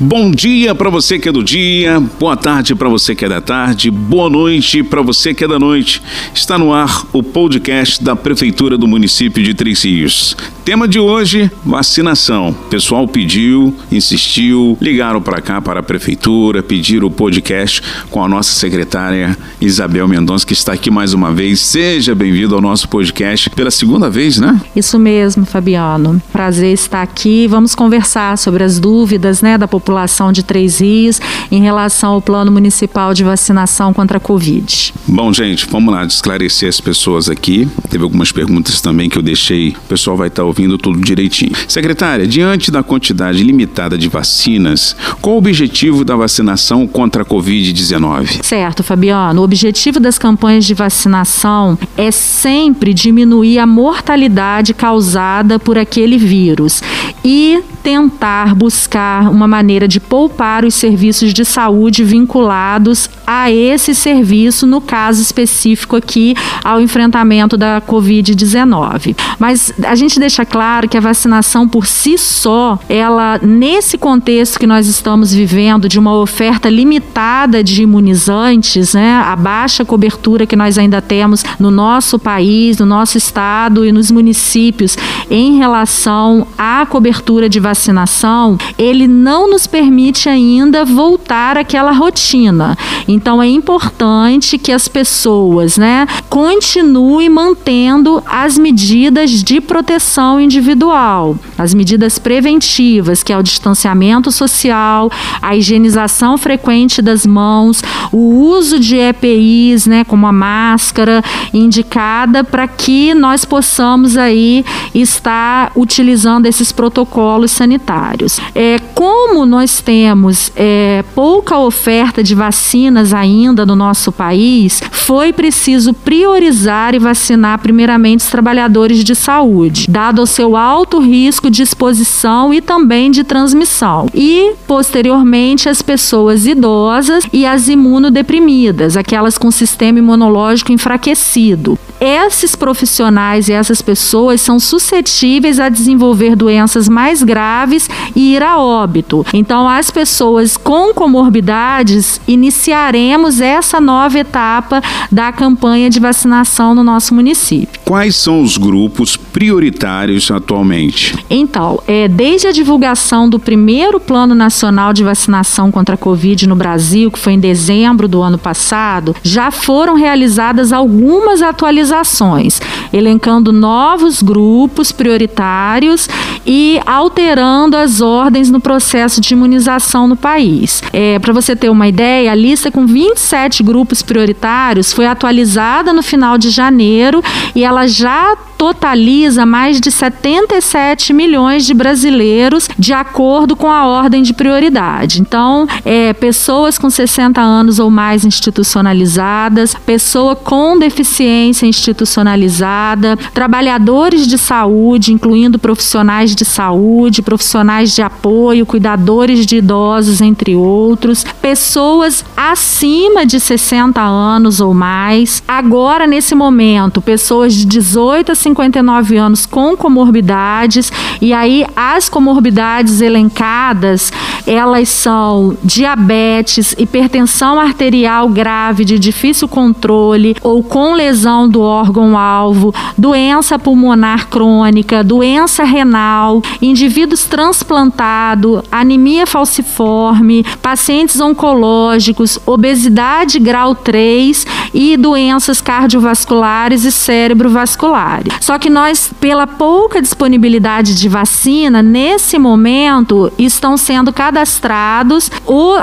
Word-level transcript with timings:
Bom 0.00 0.30
dia 0.30 0.76
para 0.76 0.90
você 0.90 1.18
que 1.18 1.28
é 1.28 1.32
do 1.32 1.42
dia, 1.42 1.98
boa 2.20 2.36
tarde 2.36 2.72
para 2.72 2.88
você 2.88 3.16
que 3.16 3.24
é 3.24 3.28
da 3.28 3.40
tarde, 3.40 3.90
boa 3.90 4.30
noite 4.30 4.80
para 4.80 5.02
você 5.02 5.34
que 5.34 5.42
é 5.42 5.48
da 5.48 5.58
noite. 5.58 6.00
Está 6.32 6.56
no 6.56 6.72
ar 6.72 7.04
o 7.12 7.20
podcast 7.20 8.02
da 8.04 8.14
Prefeitura 8.14 8.78
do 8.78 8.86
município 8.86 9.42
de 9.42 9.54
Três 9.54 9.82
Rios. 9.82 10.36
Tema 10.64 10.86
de 10.86 11.00
hoje: 11.00 11.50
vacinação. 11.64 12.50
O 12.50 12.68
pessoal 12.68 13.08
pediu, 13.08 13.74
insistiu, 13.90 14.78
ligaram 14.80 15.20
para 15.20 15.40
cá 15.40 15.60
para 15.60 15.80
a 15.80 15.82
prefeitura, 15.82 16.62
pediram 16.62 17.08
o 17.08 17.10
podcast 17.10 17.82
com 18.08 18.22
a 18.22 18.28
nossa 18.28 18.52
secretária 18.52 19.36
Isabel 19.60 20.06
Mendonça, 20.06 20.46
que 20.46 20.52
está 20.52 20.74
aqui 20.74 20.92
mais 20.92 21.12
uma 21.12 21.32
vez. 21.32 21.58
Seja 21.58 22.14
bem-vindo 22.14 22.54
ao 22.54 22.60
nosso 22.60 22.88
podcast 22.88 23.50
pela 23.50 23.72
segunda 23.72 24.08
vez, 24.08 24.38
né? 24.38 24.60
Isso 24.76 24.96
mesmo, 24.96 25.44
Fabiano. 25.44 26.22
Prazer 26.32 26.72
estar 26.72 27.02
aqui. 27.02 27.48
Vamos 27.48 27.74
conversar 27.74 28.38
sobre 28.38 28.62
as 28.62 28.78
dúvidas, 28.78 29.42
né, 29.42 29.58
da 29.58 29.66
população 29.66 29.87
população 29.88 30.30
de 30.30 30.42
Três 30.42 30.80
Rios 30.80 31.18
em 31.50 31.62
relação 31.62 32.12
ao 32.12 32.20
plano 32.20 32.52
municipal 32.52 33.14
de 33.14 33.24
vacinação 33.24 33.94
contra 33.94 34.18
a 34.18 34.20
Covid. 34.20 34.92
Bom, 35.06 35.32
gente, 35.32 35.66
vamos 35.66 35.94
lá 35.94 36.04
esclarecer 36.04 36.68
as 36.68 36.78
pessoas 36.78 37.30
aqui. 37.30 37.66
Teve 37.88 38.04
algumas 38.04 38.30
perguntas 38.30 38.82
também 38.82 39.08
que 39.08 39.16
eu 39.16 39.22
deixei, 39.22 39.70
o 39.70 39.88
pessoal 39.88 40.14
vai 40.14 40.28
estar 40.28 40.44
ouvindo 40.44 40.76
tudo 40.76 41.00
direitinho. 41.00 41.52
Secretária, 41.66 42.26
diante 42.26 42.70
da 42.70 42.82
quantidade 42.82 43.42
limitada 43.42 43.96
de 43.96 44.08
vacinas, 44.08 44.94
qual 45.22 45.36
o 45.36 45.38
objetivo 45.38 46.04
da 46.04 46.14
vacinação 46.14 46.86
contra 46.86 47.22
a 47.22 47.24
Covid-19? 47.24 48.44
Certo, 48.44 48.82
Fabiano. 48.82 49.40
O 49.40 49.44
objetivo 49.44 49.98
das 49.98 50.18
campanhas 50.18 50.66
de 50.66 50.74
vacinação 50.74 51.78
é 51.96 52.10
sempre 52.10 52.92
diminuir 52.92 53.58
a 53.58 53.66
mortalidade 53.66 54.74
causada 54.74 55.58
por 55.58 55.78
aquele 55.78 56.18
vírus 56.18 56.82
e 57.24 57.62
tentar 57.82 58.54
buscar 58.54 59.30
uma 59.30 59.46
maneira 59.46 59.77
de 59.86 60.00
poupar 60.00 60.64
os 60.64 60.74
serviços 60.74 61.32
de 61.32 61.44
saúde 61.44 62.02
vinculados 62.02 63.08
a 63.26 63.50
esse 63.50 63.94
serviço, 63.94 64.66
no 64.66 64.80
caso 64.80 65.20
específico 65.20 65.96
aqui, 65.96 66.34
ao 66.64 66.80
enfrentamento 66.80 67.56
da 67.56 67.80
Covid-19. 67.80 69.16
Mas 69.38 69.72
a 69.84 69.94
gente 69.94 70.18
deixa 70.18 70.44
claro 70.44 70.88
que 70.88 70.96
a 70.96 71.00
vacinação 71.00 71.68
por 71.68 71.86
si 71.86 72.16
só, 72.16 72.78
ela, 72.88 73.38
nesse 73.42 73.98
contexto 73.98 74.58
que 74.58 74.66
nós 74.66 74.86
estamos 74.86 75.32
vivendo, 75.32 75.88
de 75.88 75.98
uma 75.98 76.14
oferta 76.14 76.68
limitada 76.68 77.62
de 77.62 77.82
imunizantes, 77.82 78.94
né, 78.94 79.22
a 79.24 79.36
baixa 79.36 79.84
cobertura 79.84 80.46
que 80.46 80.56
nós 80.56 80.78
ainda 80.78 81.02
temos 81.02 81.44
no 81.58 81.70
nosso 81.70 82.18
país, 82.18 82.78
no 82.78 82.86
nosso 82.86 83.18
estado 83.18 83.84
e 83.84 83.92
nos 83.92 84.10
municípios 84.10 84.96
em 85.30 85.58
relação 85.58 86.46
à 86.56 86.86
cobertura 86.86 87.48
de 87.48 87.60
vacinação 87.60 88.08
vacinação, 88.08 88.58
ele 88.78 89.06
não 89.06 89.50
nos 89.50 89.66
permite 89.68 90.28
ainda 90.28 90.84
voltar 90.84 91.56
àquela 91.56 91.92
rotina. 91.92 92.76
Então 93.06 93.42
é 93.42 93.46
importante 93.46 94.58
que 94.58 94.72
as 94.72 94.88
pessoas, 94.88 95.76
né, 95.76 96.06
continuem 96.28 97.28
mantendo 97.28 98.22
as 98.26 98.58
medidas 98.58 99.42
de 99.42 99.60
proteção 99.60 100.40
individual, 100.40 101.36
as 101.56 101.72
medidas 101.74 102.18
preventivas, 102.18 103.22
que 103.22 103.32
é 103.32 103.38
o 103.38 103.42
distanciamento 103.42 104.32
social, 104.32 105.10
a 105.40 105.56
higienização 105.56 106.36
frequente 106.36 107.00
das 107.00 107.26
mãos, 107.26 107.82
o 108.12 108.50
uso 108.50 108.78
de 108.78 108.96
EPIs, 108.96 109.86
né, 109.86 110.04
como 110.04 110.26
a 110.26 110.32
máscara 110.32 111.22
indicada 111.52 112.42
para 112.42 112.66
que 112.66 113.14
nós 113.14 113.44
possamos 113.44 114.16
aí 114.16 114.64
estar 114.94 115.72
utilizando 115.76 116.46
esses 116.46 116.72
protocolos 116.72 117.50
sanitários. 117.50 118.40
É, 118.54 118.78
como 118.94 119.44
nós 119.48 119.80
temos 119.80 120.52
é, 120.54 121.04
pouca 121.14 121.58
oferta 121.58 122.22
de 122.22 122.34
vacinas 122.34 123.12
ainda 123.12 123.64
no 123.66 123.74
nosso 123.74 124.12
país, 124.12 124.80
foi 124.92 125.32
preciso 125.32 125.92
priorizar 125.94 126.94
e 126.94 126.98
vacinar 126.98 127.58
primeiramente 127.58 128.20
os 128.20 128.30
trabalhadores 128.30 129.02
de 129.02 129.14
saúde, 129.14 129.86
dado 129.88 130.22
o 130.22 130.26
seu 130.26 130.56
alto 130.56 131.00
risco 131.00 131.50
de 131.50 131.62
exposição 131.62 132.52
e 132.52 132.60
também 132.60 133.10
de 133.10 133.24
transmissão. 133.24 134.08
E, 134.14 134.52
posteriormente, 134.66 135.68
as 135.68 135.82
pessoas 135.82 136.46
idosas 136.46 137.24
e 137.32 137.46
as 137.46 137.68
imunodeprimidas, 137.68 138.96
aquelas 138.96 139.38
com 139.38 139.50
sistema 139.50 139.98
imunológico 139.98 140.72
enfraquecido. 140.72 141.78
Esses 142.00 142.54
profissionais 142.54 143.48
e 143.48 143.52
essas 143.52 143.82
pessoas 143.82 144.40
são 144.40 144.60
suscetíveis 144.60 145.58
a 145.58 145.68
desenvolver 145.68 146.36
doenças 146.36 146.88
mais 146.88 147.22
graves 147.22 147.88
e 148.14 148.34
ir 148.34 148.42
a 148.42 148.58
óbito. 148.58 149.24
Então, 149.38 149.68
as 149.68 149.88
pessoas 149.88 150.56
com 150.56 150.92
comorbidades, 150.92 152.20
iniciaremos 152.26 153.40
essa 153.40 153.80
nova 153.80 154.18
etapa 154.18 154.82
da 155.12 155.30
campanha 155.30 155.88
de 155.88 156.00
vacinação 156.00 156.74
no 156.74 156.82
nosso 156.82 157.14
município. 157.14 157.80
Quais 157.84 158.16
são 158.16 158.42
os 158.42 158.56
grupos 158.56 159.16
prioritários 159.16 160.28
atualmente? 160.28 161.16
Então, 161.30 161.80
é, 161.86 162.08
desde 162.08 162.48
a 162.48 162.52
divulgação 162.52 163.28
do 163.30 163.38
primeiro 163.38 164.00
Plano 164.00 164.34
Nacional 164.34 164.92
de 164.92 165.04
Vacinação 165.04 165.70
contra 165.70 165.94
a 165.94 165.98
Covid 165.98 166.48
no 166.48 166.56
Brasil, 166.56 167.08
que 167.08 167.18
foi 167.18 167.34
em 167.34 167.40
dezembro 167.40 168.08
do 168.08 168.20
ano 168.20 168.38
passado, 168.38 169.14
já 169.22 169.52
foram 169.52 169.94
realizadas 169.94 170.72
algumas 170.72 171.42
atualizações, 171.42 172.60
elencando 172.92 173.52
novos 173.52 174.20
grupos 174.20 174.90
prioritários 174.90 176.08
e 176.44 176.80
alterando 176.84 177.76
as 177.76 178.00
ordens 178.00 178.50
no 178.50 178.58
processo 178.58 179.20
de 179.20 179.27
imunização 179.34 180.06
no 180.06 180.16
país. 180.16 180.82
É, 180.92 181.18
Para 181.18 181.32
você 181.32 181.54
ter 181.54 181.70
uma 181.70 181.88
ideia, 181.88 182.32
a 182.32 182.34
lista 182.34 182.70
com 182.70 182.86
27 182.86 183.62
grupos 183.62 184.02
prioritários 184.02 184.92
foi 184.92 185.06
atualizada 185.06 185.92
no 185.92 186.02
final 186.02 186.38
de 186.38 186.50
janeiro 186.50 187.22
e 187.54 187.64
ela 187.64 187.86
já 187.86 188.36
totaliza 188.58 189.46
mais 189.46 189.80
de 189.80 189.90
77 189.90 191.12
milhões 191.12 191.64
de 191.64 191.72
brasileiros, 191.72 192.68
de 192.76 192.92
acordo 192.92 193.54
com 193.54 193.68
a 193.68 193.86
ordem 193.86 194.20
de 194.20 194.34
prioridade. 194.34 195.20
Então, 195.20 195.66
é, 195.84 196.12
pessoas 196.12 196.76
com 196.76 196.90
60 196.90 197.40
anos 197.40 197.78
ou 197.78 197.88
mais 197.88 198.24
institucionalizadas, 198.24 199.74
pessoa 199.86 200.34
com 200.34 200.76
deficiência 200.76 201.66
institucionalizada, 201.66 203.16
trabalhadores 203.32 204.26
de 204.26 204.36
saúde, 204.36 205.12
incluindo 205.12 205.58
profissionais 205.58 206.34
de 206.34 206.44
saúde, 206.44 207.22
profissionais 207.22 207.94
de 207.94 208.02
apoio, 208.02 208.66
cuidadores 208.66 209.17
de 209.26 209.56
idosos, 209.56 210.20
entre 210.20 210.54
outros, 210.54 211.24
pessoas 211.42 212.24
acima 212.36 213.26
de 213.26 213.40
60 213.40 214.00
anos 214.00 214.60
ou 214.60 214.72
mais. 214.72 215.42
Agora, 215.46 216.06
nesse 216.06 216.34
momento, 216.34 217.02
pessoas 217.02 217.52
de 217.52 217.66
18 217.66 218.32
a 218.32 218.34
59 218.34 219.16
anos 219.16 219.44
com 219.44 219.76
comorbidades, 219.76 220.92
e 221.20 221.32
aí 221.32 221.66
as 221.74 222.08
comorbidades 222.08 223.00
elencadas, 223.00 224.12
elas 224.46 224.88
são 224.88 225.56
diabetes, 225.64 226.74
hipertensão 226.78 227.58
arterial 227.58 228.28
grave 228.28 228.84
de 228.84 228.98
difícil 228.98 229.48
controle 229.48 230.36
ou 230.42 230.62
com 230.62 230.94
lesão 230.94 231.48
do 231.48 231.60
órgão-alvo, 231.60 232.74
doença 232.96 233.58
pulmonar 233.58 234.28
crônica, 234.28 235.02
doença 235.02 235.64
renal, 235.64 236.42
indivíduos 236.62 237.24
transplantado, 237.24 238.62
anemia 238.70 239.07
falciforme, 239.26 240.44
pacientes 240.62 241.20
oncológicos, 241.20 242.38
obesidade 242.46 243.38
grau 243.38 243.74
3 243.74 244.46
e 244.74 244.96
doenças 244.96 245.60
cardiovasculares 245.60 246.84
e 246.84 246.92
cérebrovasculares. 246.92 248.32
Só 248.40 248.58
que 248.58 248.70
nós, 248.70 249.12
pela 249.20 249.46
pouca 249.46 250.00
disponibilidade 250.02 250.94
de 250.94 251.08
vacina, 251.08 251.82
nesse 251.82 252.38
momento 252.38 253.32
estão 253.38 253.76
sendo 253.76 254.12
cadastrados 254.12 255.30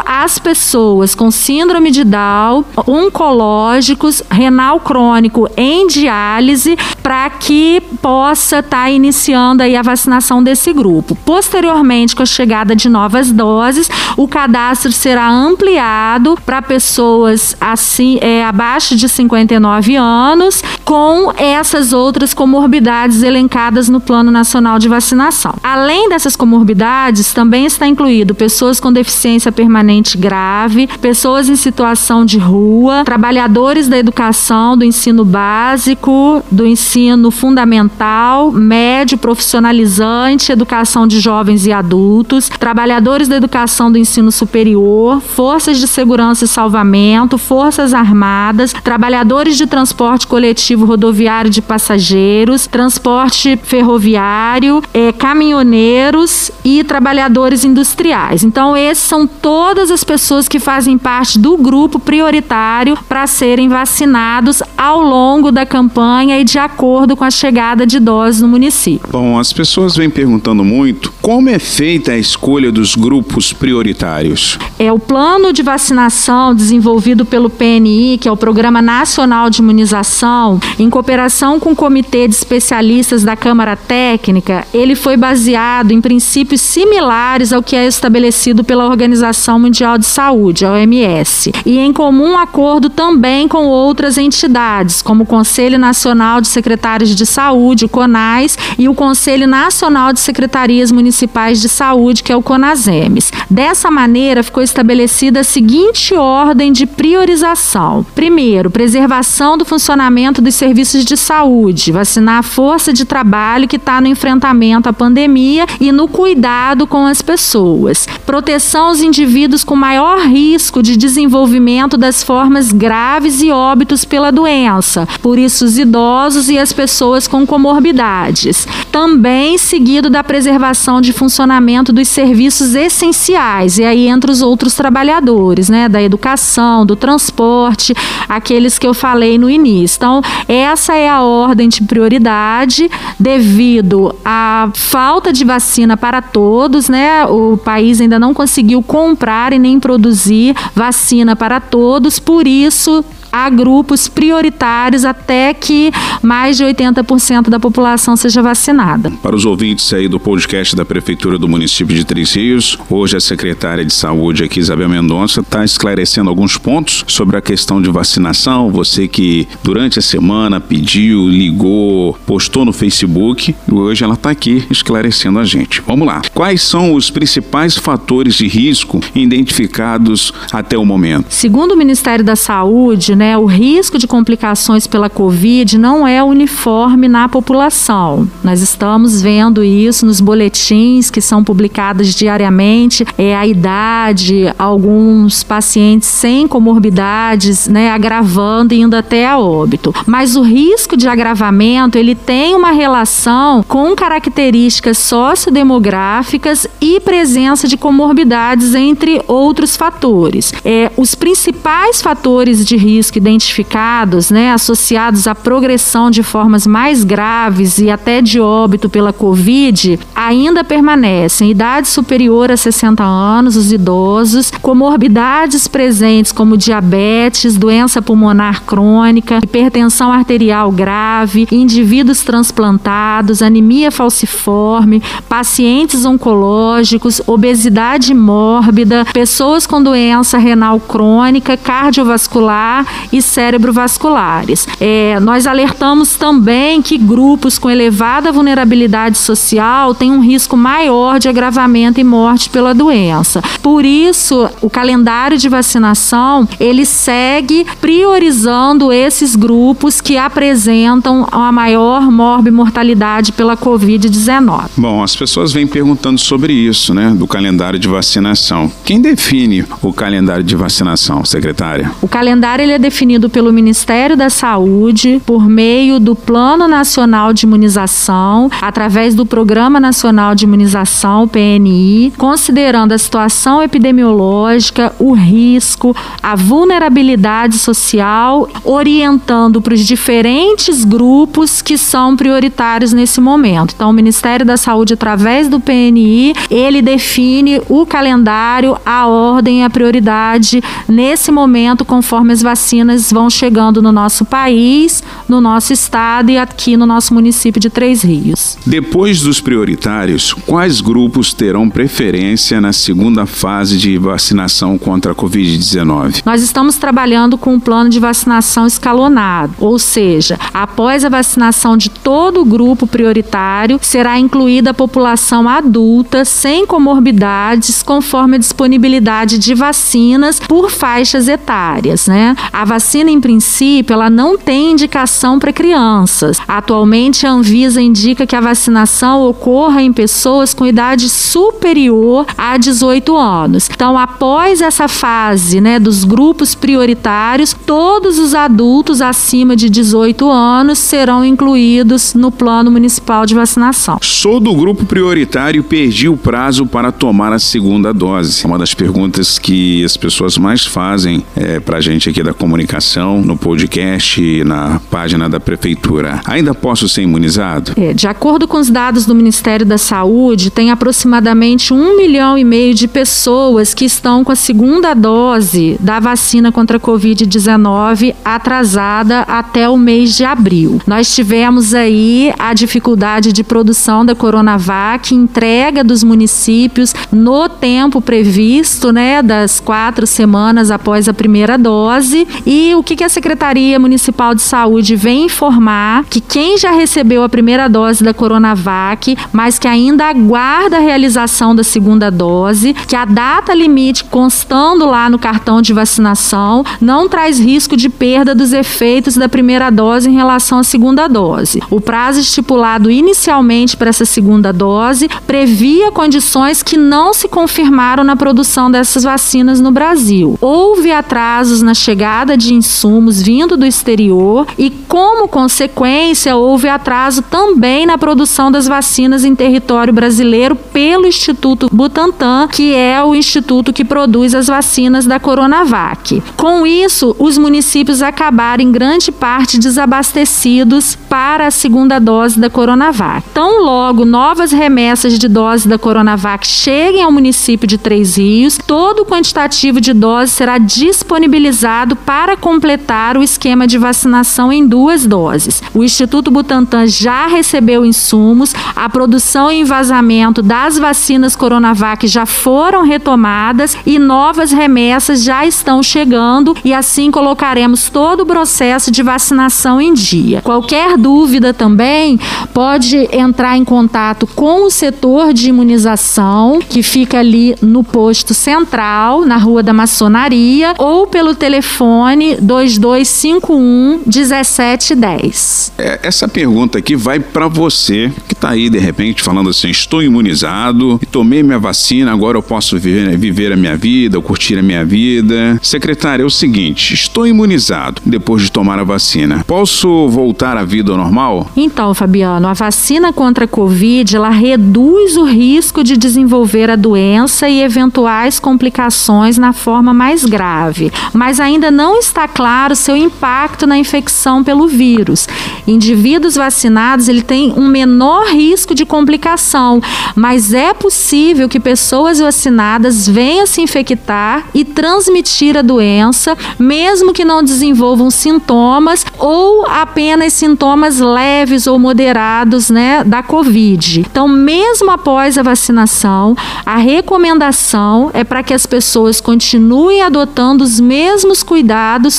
as 0.05 0.39
pessoas 0.39 1.15
com 1.15 1.31
síndrome 1.31 1.91
de 1.91 2.03
Down, 2.03 2.63
oncológicos, 2.87 4.21
renal 4.29 4.79
crônico 4.79 5.49
em 5.57 5.87
diálise, 5.87 6.77
para 7.01 7.29
que 7.29 7.81
possa 8.01 8.59
estar 8.59 8.83
tá 8.83 8.89
iniciando 8.89 9.63
aí 9.63 9.75
a 9.75 9.81
vacinação 9.81 10.43
desse 10.43 10.73
grupo. 10.73 11.15
Posteriormente, 11.25 12.15
com 12.15 12.23
a 12.23 12.25
chegada 12.25 12.75
de 12.75 12.89
novas 12.89 13.14
doses, 13.31 13.89
o 14.17 14.27
cadastro 14.27 14.91
será 14.91 15.29
ampliado 15.29 16.37
para 16.45 16.61
pessoas 16.61 17.55
assim 17.59 18.17
é, 18.21 18.43
abaixo 18.43 18.95
de 18.95 19.07
59 19.07 19.95
anos, 19.95 20.63
com 20.83 21.31
essas 21.37 21.93
outras 21.93 22.33
comorbidades 22.33 23.23
elencadas 23.23 23.89
no 23.89 23.99
Plano 23.99 24.31
Nacional 24.31 24.77
de 24.79 24.87
Vacinação. 24.87 25.53
Além 25.63 26.09
dessas 26.09 26.35
comorbidades, 26.35 27.33
também 27.33 27.65
está 27.65 27.87
incluído 27.87 28.35
pessoas 28.35 28.79
com 28.79 28.91
deficiência 28.91 29.51
permanente 29.51 30.17
grave, 30.17 30.87
pessoas 31.01 31.49
em 31.49 31.55
situação 31.55 32.25
de 32.25 32.37
rua, 32.37 33.03
trabalhadores 33.03 33.87
da 33.87 33.97
educação, 33.97 34.77
do 34.77 34.83
ensino 34.83 35.25
básico, 35.25 36.43
do 36.51 36.65
ensino 36.65 37.31
fundamental, 37.31 38.51
médio, 38.51 39.17
profissionalizante, 39.17 40.51
educação 40.51 41.07
de 41.07 41.19
jovens 41.19 41.65
e 41.65 41.71
adultos, 41.71 42.49
trabalhadores 42.49 43.04
da 43.05 43.35
educação 43.35 43.91
do 43.91 43.99
ensino 43.99 44.31
superior, 44.31 45.21
forças 45.21 45.77
de 45.77 45.87
segurança 45.87 46.45
e 46.45 46.47
salvamento, 46.47 47.37
forças 47.37 47.93
armadas, 47.93 48.73
trabalhadores 48.73 49.55
de 49.57 49.67
transporte 49.67 50.25
coletivo 50.25 50.85
rodoviário 50.85 51.51
de 51.51 51.61
passageiros, 51.61 52.65
transporte 52.65 53.57
ferroviário, 53.61 54.81
é, 54.91 55.11
caminhoneiros 55.11 56.49
e 56.63 56.83
trabalhadores 56.83 57.63
industriais. 57.63 58.43
Então, 58.43 58.75
esses 58.75 59.03
são 59.03 59.27
todas 59.27 59.91
as 59.91 60.03
pessoas 60.03 60.47
que 60.47 60.59
fazem 60.59 60.97
parte 60.97 61.37
do 61.37 61.55
grupo 61.57 61.99
prioritário 61.99 62.97
para 63.07 63.27
serem 63.27 63.69
vacinados 63.69 64.63
ao 64.75 65.01
longo 65.01 65.51
da 65.51 65.63
campanha 65.63 66.39
e 66.39 66.43
de 66.43 66.57
acordo 66.57 67.15
com 67.15 67.23
a 67.23 67.29
chegada 67.29 67.85
de 67.85 67.99
doses 67.99 68.41
no 68.41 68.47
município. 68.47 69.07
Bom, 69.11 69.37
as 69.37 69.53
pessoas 69.53 69.95
vêm 69.95 70.09
perguntando 70.09 70.63
muito 70.63 71.13
como 71.21 71.49
é 71.49 71.59
feita 71.59 72.13
a 72.13 72.17
escolha 72.17 72.71
dos 72.71 72.94
grupos 72.95 73.53
prioritários. 73.53 74.57
É 74.77 74.91
o 74.91 74.99
plano 74.99 75.53
de 75.53 75.61
vacinação 75.61 76.53
desenvolvido 76.53 77.25
pelo 77.25 77.49
PNI, 77.49 78.17
que 78.19 78.27
é 78.27 78.31
o 78.31 78.37
Programa 78.37 78.81
Nacional 78.81 79.49
de 79.49 79.61
Imunização, 79.61 80.59
em 80.77 80.89
cooperação 80.89 81.59
com 81.59 81.71
o 81.71 81.75
Comitê 81.75 82.27
de 82.27 82.35
Especialistas 82.35 83.23
da 83.23 83.35
Câmara 83.35 83.75
Técnica, 83.75 84.65
ele 84.73 84.95
foi 84.95 85.17
baseado 85.17 85.91
em 85.91 86.01
princípios 86.01 86.61
similares 86.61 87.53
ao 87.53 87.63
que 87.63 87.75
é 87.75 87.85
estabelecido 87.85 88.63
pela 88.63 88.85
Organização 88.85 89.59
Mundial 89.59 89.97
de 89.97 90.05
Saúde, 90.05 90.65
a 90.65 90.71
OMS, 90.71 91.51
e 91.65 91.77
em 91.77 91.93
comum 91.93 92.37
acordo 92.37 92.89
também 92.89 93.47
com 93.47 93.65
outras 93.65 94.17
entidades, 94.17 95.01
como 95.01 95.23
o 95.23 95.27
Conselho 95.27 95.79
Nacional 95.79 96.41
de 96.41 96.47
Secretários 96.47 97.15
de 97.15 97.25
Saúde, 97.25 97.85
o 97.85 97.89
CONAS, 97.89 98.57
e 98.77 98.87
o 98.87 98.93
Conselho 98.93 99.47
Nacional 99.47 100.13
de 100.13 100.19
Secretarias 100.19 100.91
Municipais 100.91 101.61
de 101.61 101.69
Saúde, 101.69 102.23
que 102.23 102.31
é 102.31 102.35
o 102.35 102.41
CONASEMES. 102.85 103.31
Dessa 103.49 103.89
maneira, 103.89 104.43
ficou 104.43 104.61
estabelecida 104.61 105.39
a 105.39 105.43
seguinte 105.43 106.13
ordem 106.13 106.71
de 106.71 106.85
priorização: 106.85 108.05
primeiro, 108.15 108.69
preservação 108.69 109.57
do 109.57 109.65
funcionamento 109.65 110.41
dos 110.41 110.55
serviços 110.55 111.03
de 111.03 111.17
saúde, 111.17 111.91
vacinar 111.91 112.39
a 112.39 112.43
força 112.43 112.93
de 112.93 113.05
trabalho 113.05 113.67
que 113.67 113.77
está 113.77 113.99
no 113.99 114.07
enfrentamento 114.07 114.89
à 114.89 114.93
pandemia 114.93 115.65
e 115.79 115.91
no 115.91 116.07
cuidado 116.07 116.85
com 116.85 117.05
as 117.05 117.21
pessoas. 117.21 118.07
Proteção 118.25 118.87
aos 118.87 119.01
indivíduos 119.01 119.63
com 119.63 119.75
maior 119.75 120.19
risco 120.27 120.83
de 120.83 120.95
desenvolvimento 120.95 121.97
das 121.97 122.23
formas 122.23 122.71
graves 122.71 123.41
e 123.41 123.51
óbitos 123.51 124.05
pela 124.05 124.31
doença, 124.31 125.07
por 125.21 125.39
isso 125.39 125.65
os 125.65 125.77
idosos 125.77 126.49
e 126.49 126.57
as 126.57 126.71
pessoas 126.71 127.27
com 127.27 127.45
comorbidades. 127.45 128.67
Também 128.91 129.57
seguido 129.57 130.09
da 130.09 130.23
preservação 130.23 131.01
de 131.01 131.13
funcionamento 131.13 131.91
dos 131.91 132.07
serviços 132.07 132.64
essenciais, 132.73 133.77
e 133.77 133.83
aí 133.83 134.07
entre 134.07 134.31
os 134.31 134.41
outros 134.41 134.73
trabalhadores, 134.73 135.69
né, 135.69 135.87
da 135.87 136.01
educação, 136.01 136.85
do 136.85 136.95
transporte, 136.95 137.93
aqueles 138.27 138.79
que 138.79 138.87
eu 138.87 138.93
falei 138.93 139.37
no 139.37 139.49
início. 139.49 139.97
Então, 139.97 140.21
essa 140.47 140.95
é 140.95 141.09
a 141.09 141.21
ordem 141.21 141.69
de 141.69 141.83
prioridade 141.83 142.89
devido 143.19 144.15
à 144.23 144.69
falta 144.73 145.31
de 145.31 145.43
vacina 145.43 145.97
para 145.97 146.21
todos, 146.21 146.89
né? 146.89 147.25
O 147.25 147.57
país 147.57 148.01
ainda 148.01 148.17
não 148.17 148.33
conseguiu 148.33 148.81
comprar 148.81 149.53
e 149.53 149.59
nem 149.59 149.79
produzir 149.79 150.55
vacina 150.73 151.35
para 151.35 151.59
todos, 151.59 152.19
por 152.19 152.47
isso 152.47 153.03
a 153.35 153.49
grupos 153.49 154.07
prioritários 154.07 155.03
até 155.03 155.53
que 155.53 155.91
mais 156.21 156.55
de 156.55 156.63
80% 156.63 157.49
da 157.49 157.59
população 157.59 158.15
seja 158.15 158.41
vacinada. 158.41 159.11
Para 159.21 159.35
os 159.35 159.43
ouvintes 159.43 159.91
aí 159.91 160.07
do 160.07 160.17
podcast 160.17 160.73
da 160.73 160.85
Prefeitura 160.85 161.37
do 161.37 161.45
município 161.45 161.93
de 161.93 162.05
Três 162.05 162.33
Rios, 162.33 162.77
hoje 162.89 163.17
a 163.17 163.19
secretária 163.19 163.83
de 163.83 163.91
Saúde 163.91 164.45
aqui, 164.45 164.61
Isabel 164.61 164.87
Mendonça, 164.87 165.41
está 165.41 165.65
esclarecendo 165.65 166.29
alguns 166.29 166.57
pontos 166.57 167.03
sobre 167.09 167.35
a 167.35 167.41
questão 167.41 167.81
de 167.81 167.91
vacinação. 167.91 168.71
Você 168.71 169.05
que 169.05 169.45
durante 169.61 169.99
a 169.99 170.01
semana 170.01 170.61
pediu, 170.61 171.27
ligou, 171.27 172.17
postou 172.25 172.63
no 172.63 172.71
Facebook, 172.71 173.53
hoje 173.69 174.01
ela 174.05 174.13
está 174.13 174.29
aqui 174.29 174.65
esclarecendo 174.71 175.39
a 175.39 175.43
gente. 175.43 175.81
Vamos 175.81 176.07
lá. 176.07 176.21
Quais 176.33 176.61
são 176.61 176.93
os 176.93 177.11
principais 177.11 177.75
fatores 177.75 178.35
de 178.35 178.47
risco 178.47 179.01
identificados 179.13 180.31
até 180.53 180.77
o 180.77 180.85
momento? 180.85 181.25
Segundo 181.29 181.73
o 181.73 181.77
Ministério 181.77 182.23
da 182.23 182.37
Saúde, 182.37 183.13
né, 183.13 183.24
né, 183.25 183.35
o 183.35 183.45
risco 183.45 183.97
de 183.97 184.05
complicações 184.05 184.85
pela 184.85 185.09
Covid 185.09 185.79
não 185.79 186.07
é 186.07 186.23
uniforme 186.23 187.07
na 187.07 187.27
população. 187.27 188.29
Nós 188.43 188.61
estamos 188.61 189.19
vendo 189.19 189.63
isso 189.63 190.05
nos 190.05 190.21
boletins 190.21 191.09
que 191.09 191.19
são 191.19 191.43
publicados 191.43 192.13
diariamente, 192.13 193.03
é 193.17 193.35
a 193.35 193.47
idade, 193.47 194.53
alguns 194.59 195.41
pacientes 195.41 196.07
sem 196.07 196.47
comorbidades, 196.47 197.67
né, 197.67 197.89
agravando 197.89 198.75
e 198.75 198.81
indo 198.81 198.95
até 198.95 199.27
a 199.27 199.39
óbito. 199.39 199.91
Mas 200.05 200.35
o 200.35 200.43
risco 200.43 200.95
de 200.95 201.07
agravamento, 201.07 201.97
ele 201.97 202.13
tem 202.13 202.53
uma 202.53 202.69
relação 202.69 203.65
com 203.67 203.95
características 203.95 204.99
sociodemográficas 204.99 206.67
e 206.79 206.99
presença 206.99 207.67
de 207.67 207.75
comorbidades 207.75 208.75
entre 208.75 209.19
outros 209.27 209.75
fatores. 209.75 210.53
É, 210.63 210.91
os 210.95 211.15
principais 211.15 212.03
fatores 212.03 212.63
de 212.63 212.77
risco 212.77 213.14
identificados, 213.19 214.29
né, 214.29 214.51
associados 214.51 215.27
à 215.27 215.35
progressão 215.35 216.09
de 216.09 216.23
formas 216.23 216.67
mais 216.67 217.03
graves 217.03 217.77
e 217.77 217.89
até 217.89 218.21
de 218.21 218.39
óbito 218.39 218.89
pela 218.89 219.13
Covid, 219.13 219.99
ainda 220.15 220.63
permanecem 220.63 221.51
idade 221.51 221.87
superior 221.87 222.51
a 222.51 222.57
60 222.57 223.03
anos, 223.03 223.55
os 223.55 223.71
idosos, 223.71 224.51
comorbidades 224.61 225.67
presentes 225.67 226.31
como 226.31 226.57
diabetes, 226.57 227.57
doença 227.57 228.01
pulmonar 228.01 228.63
crônica, 228.63 229.39
hipertensão 229.43 230.11
arterial 230.11 230.71
grave, 230.71 231.47
indivíduos 231.51 232.23
transplantados, 232.23 233.41
anemia 233.41 233.91
falciforme, 233.91 235.01
pacientes 235.27 236.05
oncológicos, 236.05 237.21
obesidade 237.25 238.13
mórbida, 238.13 239.05
pessoas 239.13 239.65
com 239.65 239.81
doença 239.81 240.37
renal 240.37 240.79
crônica, 240.79 241.57
cardiovascular 241.57 242.85
e 243.11 243.21
cerebrovasculares. 243.21 244.67
É, 244.79 245.19
nós 245.19 245.47
alertamos 245.47 246.15
também 246.15 246.81
que 246.81 246.97
grupos 246.97 247.57
com 247.57 247.69
elevada 247.69 248.31
vulnerabilidade 248.31 249.17
social 249.17 249.93
têm 249.93 250.11
um 250.11 250.19
risco 250.19 250.57
maior 250.57 251.19
de 251.19 251.29
agravamento 251.29 251.99
e 251.99 252.03
morte 252.03 252.49
pela 252.49 252.73
doença. 252.73 253.41
Por 253.61 253.85
isso, 253.85 254.49
o 254.61 254.69
calendário 254.69 255.37
de 255.37 255.49
vacinação 255.49 256.47
ele 256.59 256.85
segue 256.85 257.65
priorizando 257.79 258.91
esses 258.91 259.35
grupos 259.35 260.01
que 260.01 260.17
apresentam 260.17 261.27
a 261.31 261.51
maior 261.51 262.11
morbimortalidade 262.11 263.31
pela 263.31 263.57
Covid-19. 263.57 264.69
Bom, 264.77 265.03
as 265.03 265.15
pessoas 265.15 265.51
vêm 265.51 265.67
perguntando 265.67 266.19
sobre 266.19 266.53
isso, 266.53 266.93
né, 266.93 267.13
do 267.15 267.27
calendário 267.27 267.79
de 267.79 267.87
vacinação. 267.87 268.71
Quem 268.83 269.01
define 269.01 269.65
o 269.81 269.93
calendário 269.93 270.43
de 270.43 270.55
vacinação, 270.55 271.23
secretária? 271.25 271.91
O 272.01 272.07
calendário 272.07 272.63
ele 272.63 272.73
é 272.73 272.79
definido 272.85 273.31
pelo 273.31 273.51
Ministério 273.51 274.15
da 274.15 274.29
Saúde 274.29 275.19
por 275.25 275.49
meio 275.49 275.99
do 275.99 276.13
Plano 276.13 276.67
Nacional 276.67 277.33
de 277.33 277.43
Imunização, 277.43 278.47
através 278.61 279.15
do 279.15 279.25
Programa 279.25 279.79
Nacional 279.79 280.35
de 280.35 280.45
Imunização, 280.45 281.27
PNI, 281.27 282.13
considerando 282.15 282.91
a 282.91 282.97
situação 282.99 283.59
epidemiológica, 283.63 284.93
o 284.99 285.13
risco, 285.13 285.95
a 286.21 286.35
vulnerabilidade 286.35 287.57
social, 287.57 288.47
orientando 288.63 289.59
para 289.59 289.73
os 289.73 289.79
diferentes 289.79 290.85
grupos 290.85 291.63
que 291.63 291.79
são 291.79 292.15
prioritários 292.15 292.93
nesse 292.93 293.19
momento. 293.19 293.73
Então, 293.75 293.89
o 293.89 293.93
Ministério 293.93 294.45
da 294.45 294.57
Saúde, 294.57 294.93
através 294.93 295.49
do 295.49 295.59
PNI, 295.59 296.35
ele 296.51 296.83
define 296.83 297.59
o 297.67 297.83
calendário, 297.83 298.77
a 298.85 299.07
ordem 299.07 299.63
a 299.63 299.71
prioridade 299.71 300.61
nesse 300.87 301.31
momento, 301.31 301.83
conforme 301.83 302.31
as 302.31 302.43
vacinas 302.43 302.74
vacinas 302.75 303.11
vão 303.11 303.29
chegando 303.29 303.81
no 303.81 303.91
nosso 303.91 304.25
país, 304.25 305.01
no 305.29 305.39
nosso 305.39 305.71
estado 305.71 306.29
e 306.29 306.37
aqui 306.37 306.75
no 306.75 306.85
nosso 306.85 307.13
município 307.13 307.59
de 307.59 307.69
Três 307.69 308.03
Rios. 308.03 308.57
Depois 308.65 309.21
dos 309.21 309.39
prioritários, 309.39 310.33
quais 310.33 310.81
grupos 310.81 311.33
terão 311.33 311.69
preferência 311.69 312.59
na 312.59 312.73
segunda 312.73 313.25
fase 313.25 313.77
de 313.77 313.97
vacinação 313.97 314.77
contra 314.77 315.13
a 315.13 315.15
Covid-19? 315.15 316.23
Nós 316.25 316.41
estamos 316.41 316.77
trabalhando 316.77 317.37
com 317.37 317.53
um 317.53 317.59
plano 317.59 317.89
de 317.89 317.99
vacinação 317.99 318.67
escalonado, 318.67 319.53
ou 319.59 319.79
seja, 319.79 320.37
após 320.53 321.05
a 321.05 321.09
vacinação 321.09 321.77
de 321.77 321.89
todo 321.89 322.41
o 322.41 322.45
grupo 322.45 322.85
prioritário, 322.85 323.79
será 323.81 324.19
incluída 324.19 324.71
a 324.71 324.73
população 324.73 325.47
adulta 325.47 326.25
sem 326.25 326.65
comorbidades, 326.65 327.81
conforme 327.81 328.35
a 328.35 328.39
disponibilidade 328.39 329.37
de 329.37 329.53
vacinas 329.53 330.39
por 330.39 330.69
faixas 330.69 331.27
etárias, 331.27 332.07
né? 332.07 332.35
A 332.51 332.64
vacina, 332.65 333.09
em 333.09 333.21
princípio, 333.21 333.93
ela 333.93 334.09
não 334.09 334.37
tem 334.37 334.71
indicação 334.71 335.39
para 335.39 335.53
crianças. 335.53 336.37
Atualmente, 336.47 337.25
a 337.25 337.31
Anvisa 337.31 337.81
indica 337.81 338.27
que 338.27 338.35
a 338.35 338.41
vacinação 338.41 339.21
ocorra 339.27 339.81
em 339.81 339.93
pessoas 339.93 340.53
com 340.53 340.65
idade 340.65 341.07
superior 341.09 342.25
a 342.37 342.57
18 342.57 343.15
anos. 343.15 343.69
Então, 343.71 343.97
após 343.97 344.61
essa 344.61 344.87
fase, 344.87 345.61
né, 345.61 345.79
dos 345.79 346.03
grupos 346.03 346.55
prioritários, 346.55 347.55
todos 347.65 348.19
os 348.19 348.33
adultos 348.33 349.01
acima 349.01 349.55
de 349.55 349.69
18 349.69 350.29
anos 350.29 350.79
serão 350.79 351.23
incluídos 351.23 352.13
no 352.13 352.31
plano 352.31 352.71
municipal 352.71 353.25
de 353.25 353.35
vacinação. 353.35 353.97
Sou 354.01 354.39
do 354.39 354.53
grupo 354.53 354.85
prioritário 354.85 355.59
e 355.59 355.63
perdi 355.63 356.09
o 356.09 356.17
prazo 356.17 356.65
para 356.65 356.91
tomar 356.91 357.31
a 357.31 357.39
segunda 357.39 357.93
dose. 357.93 358.45
Uma 358.45 358.57
das 358.57 358.73
perguntas 358.73 359.37
que 359.37 359.83
as 359.83 359.95
pessoas 359.95 360.37
mais 360.37 360.65
fazem 360.65 361.23
é, 361.35 361.59
para 361.59 361.77
a 361.77 361.81
gente 361.81 362.09
aqui 362.09 362.23
da 362.23 362.33
comunicação, 362.55 363.21
no 363.21 363.35
podcast, 363.35 364.43
na 364.45 364.79
página 364.89 365.27
da 365.27 365.41
prefeitura. 365.41 366.21
Ainda 366.23 366.53
posso 366.53 366.87
ser 366.87 367.01
imunizado? 367.01 367.73
É, 367.75 367.93
de 367.93 368.07
acordo 368.07 368.47
com 368.47 368.57
os 368.57 368.69
dados 368.69 369.05
do 369.05 369.13
Ministério 369.13 369.65
da 369.65 369.77
Saúde, 369.77 370.49
tem 370.49 370.71
aproximadamente 370.71 371.73
um 371.73 371.97
milhão 371.97 372.37
e 372.37 372.45
meio 372.45 372.73
de 372.73 372.87
pessoas 372.87 373.73
que 373.73 373.83
estão 373.83 374.23
com 374.23 374.31
a 374.31 374.37
segunda 374.37 374.93
dose 374.93 375.75
da 375.81 375.99
vacina 375.99 376.49
contra 376.49 376.77
a 376.77 376.79
Covid-19 376.79 378.15
atrasada 378.23 379.21
até 379.23 379.67
o 379.67 379.75
mês 379.75 380.15
de 380.15 380.23
abril. 380.23 380.79
Nós 380.87 381.13
tivemos 381.13 381.73
aí 381.73 382.33
a 382.39 382.53
dificuldade 382.53 383.33
de 383.33 383.43
produção 383.43 384.05
da 384.05 384.15
Coronavac, 384.15 385.13
entrega 385.13 385.83
dos 385.83 386.05
municípios 386.05 386.93
no 387.11 387.49
tempo 387.49 387.99
previsto, 387.99 388.93
né, 388.93 389.21
das 389.21 389.59
quatro 389.59 390.07
semanas 390.07 390.71
após 390.71 391.09
a 391.09 391.13
primeira 391.13 391.57
dose. 391.57 392.25
E 392.45 392.75
o 392.75 392.83
que, 392.83 392.95
que 392.95 393.03
a 393.03 393.09
Secretaria 393.09 393.79
Municipal 393.79 394.35
de 394.35 394.41
Saúde 394.41 394.95
vem 394.95 395.25
informar 395.25 396.05
que 396.05 396.21
quem 396.21 396.57
já 396.57 396.71
recebeu 396.71 397.23
a 397.23 397.29
primeira 397.29 397.67
dose 397.67 398.03
da 398.03 398.13
Coronavac, 398.13 399.17
mas 399.33 399.57
que 399.57 399.67
ainda 399.67 400.05
aguarda 400.05 400.77
a 400.77 400.81
realização 400.81 401.55
da 401.55 401.63
segunda 401.63 402.11
dose, 402.11 402.73
que 402.87 402.95
a 402.95 403.05
data 403.05 403.53
limite 403.53 404.03
constando 404.03 404.85
lá 404.85 405.09
no 405.09 405.17
cartão 405.17 405.61
de 405.61 405.73
vacinação 405.73 406.63
não 406.79 407.09
traz 407.09 407.39
risco 407.39 407.75
de 407.75 407.89
perda 407.89 408.35
dos 408.35 408.53
efeitos 408.53 409.15
da 409.15 409.27
primeira 409.27 409.69
dose 409.69 410.09
em 410.09 410.13
relação 410.13 410.59
à 410.59 410.63
segunda 410.63 411.07
dose. 411.07 411.61
O 411.69 411.81
prazo 411.81 412.19
estipulado 412.19 412.91
inicialmente 412.91 413.75
para 413.75 413.89
essa 413.89 414.05
segunda 414.05 414.53
dose 414.53 415.09
previa 415.25 415.91
condições 415.91 416.61
que 416.61 416.77
não 416.77 417.13
se 417.13 417.27
confirmaram 417.27 418.03
na 418.03 418.15
produção 418.15 418.69
dessas 418.69 419.03
vacinas 419.03 419.59
no 419.59 419.71
Brasil. 419.71 420.37
Houve 420.39 420.91
atrasos 420.91 421.61
na 421.61 421.73
chegada 421.73 422.34
de 422.35 422.53
insumos 422.53 423.21
vindo 423.21 423.57
do 423.57 423.65
exterior 423.65 424.47
e, 424.57 424.69
como 424.69 425.27
consequência, 425.27 426.35
houve 426.35 426.67
atraso 426.67 427.21
também 427.21 427.85
na 427.85 427.97
produção 427.97 428.51
das 428.51 428.67
vacinas 428.67 429.23
em 429.23 429.35
território 429.35 429.93
brasileiro 429.93 430.55
pelo 430.55 431.05
Instituto 431.05 431.69
Butantan, 431.71 432.47
que 432.47 432.73
é 432.73 433.03
o 433.03 433.15
instituto 433.15 433.73
que 433.73 433.83
produz 433.83 434.33
as 434.33 434.47
vacinas 434.47 435.05
da 435.05 435.19
Coronavac. 435.19 436.21
Com 436.35 436.65
isso, 436.65 437.15
os 437.19 437.37
municípios 437.37 438.01
acabaram 438.01 438.63
em 438.63 438.71
grande 438.71 439.11
parte 439.11 439.59
desabastecidos 439.59 440.95
para 441.09 441.47
a 441.47 441.51
segunda 441.51 441.99
dose 441.99 442.39
da 442.39 442.49
Coronavac. 442.49 443.23
Tão 443.33 443.63
logo 443.63 444.05
novas 444.05 444.51
remessas 444.51 445.17
de 445.17 445.27
doses 445.27 445.65
da 445.65 445.77
Coronavac 445.77 446.47
cheguem 446.47 447.03
ao 447.03 447.11
município 447.11 447.67
de 447.67 447.77
Três 447.77 448.17
Rios, 448.17 448.57
todo 448.65 449.01
o 449.01 449.05
quantitativo 449.05 449.79
de 449.79 449.93
doses 449.93 450.33
será 450.35 450.57
disponibilizado 450.57 451.95
para 451.95 452.24
completar 452.35 453.17
o 453.17 453.23
esquema 453.23 453.67
de 453.67 453.77
vacinação 453.77 454.51
em 454.51 454.65
duas 454.65 455.05
doses. 455.05 455.61
O 455.73 455.83
Instituto 455.83 456.31
Butantan 456.31 456.87
já 456.87 457.27
recebeu 457.27 457.85
insumos, 457.85 458.53
a 458.75 458.89
produção 458.89 459.51
e 459.51 459.59
envasamento 459.59 460.41
das 460.41 460.77
vacinas 460.77 461.35
Coronavac 461.35 462.07
já 462.07 462.25
foram 462.25 462.83
retomadas 462.83 463.77
e 463.85 463.99
novas 463.99 464.51
remessas 464.51 465.23
já 465.23 465.45
estão 465.45 465.83
chegando 465.83 466.55
e 466.63 466.73
assim 466.73 467.11
colocaremos 467.11 467.89
todo 467.89 468.21
o 468.21 468.25
processo 468.25 468.89
de 468.89 469.03
vacinação 469.03 469.81
em 469.81 469.93
dia. 469.93 470.41
Qualquer 470.41 470.97
dúvida 470.97 471.53
também 471.53 472.19
pode 472.53 473.09
entrar 473.11 473.57
em 473.57 473.65
contato 473.65 474.25
com 474.27 474.65
o 474.65 474.71
setor 474.71 475.33
de 475.33 475.49
imunização 475.49 476.59
que 476.59 476.81
fica 476.81 477.19
ali 477.19 477.55
no 477.61 477.83
posto 477.83 478.33
central, 478.33 479.25
na 479.25 479.37
Rua 479.37 479.61
da 479.61 479.73
Maçonaria, 479.73 480.73
ou 480.77 481.07
pelo 481.07 481.35
telefone 481.35 482.04
2251 482.41 484.01
1710. 484.05 485.73
É, 485.77 485.99
essa 486.03 486.27
pergunta 486.27 486.77
aqui 486.77 486.95
vai 486.95 487.19
para 487.19 487.47
você 487.47 488.11
que 488.27 488.33
está 488.33 488.49
aí 488.49 488.69
de 488.69 488.77
repente 488.77 489.23
falando 489.23 489.49
assim: 489.49 489.69
estou 489.69 490.03
imunizado, 490.03 490.99
tomei 491.11 491.41
minha 491.41 491.59
vacina, 491.59 492.11
agora 492.11 492.37
eu 492.37 492.43
posso 492.43 492.77
viver, 492.77 493.17
viver 493.17 493.51
a 493.51 493.55
minha 493.55 493.75
vida, 493.75 494.21
curtir 494.21 494.57
a 494.57 494.61
minha 494.61 494.85
vida. 494.85 495.59
Secretário, 495.61 496.23
é 496.23 496.25
o 496.25 496.29
seguinte: 496.29 496.93
estou 496.93 497.25
imunizado 497.25 498.01
depois 498.05 498.43
de 498.43 498.51
tomar 498.51 498.79
a 498.79 498.83
vacina. 498.83 499.43
Posso 499.47 500.07
voltar 500.09 500.57
à 500.57 500.63
vida 500.63 500.95
normal? 500.95 501.49
Então, 501.55 501.93
Fabiano, 501.93 502.47
a 502.47 502.53
vacina 502.53 503.11
contra 503.11 503.45
a 503.45 503.47
Covid 503.47 504.15
ela 504.15 504.29
reduz 504.29 505.17
o 505.17 505.23
risco 505.23 505.83
de 505.83 505.97
desenvolver 505.97 506.69
a 506.69 506.75
doença 506.75 507.47
e 507.47 507.61
eventuais 507.61 508.39
complicações 508.39 509.37
na 509.37 509.53
forma 509.53 509.93
mais 509.93 510.25
grave, 510.25 510.91
mas 511.13 511.39
ainda 511.39 511.71
não 511.71 511.94
está 511.99 512.27
claro 512.27 512.75
seu 512.75 512.95
impacto 512.95 513.67
na 513.67 513.77
infecção 513.77 514.43
pelo 514.43 514.67
vírus. 514.67 515.27
Indivíduos 515.67 516.35
vacinados 516.35 517.07
ele 517.07 517.21
tem 517.21 517.53
um 517.55 517.67
menor 517.67 518.27
risco 518.27 518.73
de 518.73 518.85
complicação, 518.85 519.81
mas 520.15 520.53
é 520.53 520.73
possível 520.73 521.47
que 521.47 521.59
pessoas 521.59 522.19
vacinadas 522.19 523.07
venham 523.07 523.45
se 523.45 523.61
infectar 523.61 524.45
e 524.53 524.63
transmitir 524.63 525.57
a 525.57 525.61
doença, 525.61 526.37
mesmo 526.57 527.13
que 527.13 527.25
não 527.25 527.43
desenvolvam 527.43 528.09
sintomas 528.11 529.05
ou 529.17 529.65
apenas 529.65 530.33
sintomas 530.33 530.99
leves 530.99 531.67
ou 531.67 531.79
moderados, 531.79 532.69
né, 532.69 533.03
da 533.03 533.23
COVID. 533.23 534.01
Então, 534.01 534.27
mesmo 534.27 534.91
após 534.91 535.37
a 535.37 535.43
vacinação, 535.43 536.35
a 536.65 536.77
recomendação 536.77 538.11
é 538.13 538.23
para 538.23 538.43
que 538.43 538.53
as 538.53 538.65
pessoas 538.65 539.19
continuem 539.19 540.01
adotando 540.01 540.63
os 540.63 540.79
mesmos 540.79 541.43
cuidados 541.43 541.65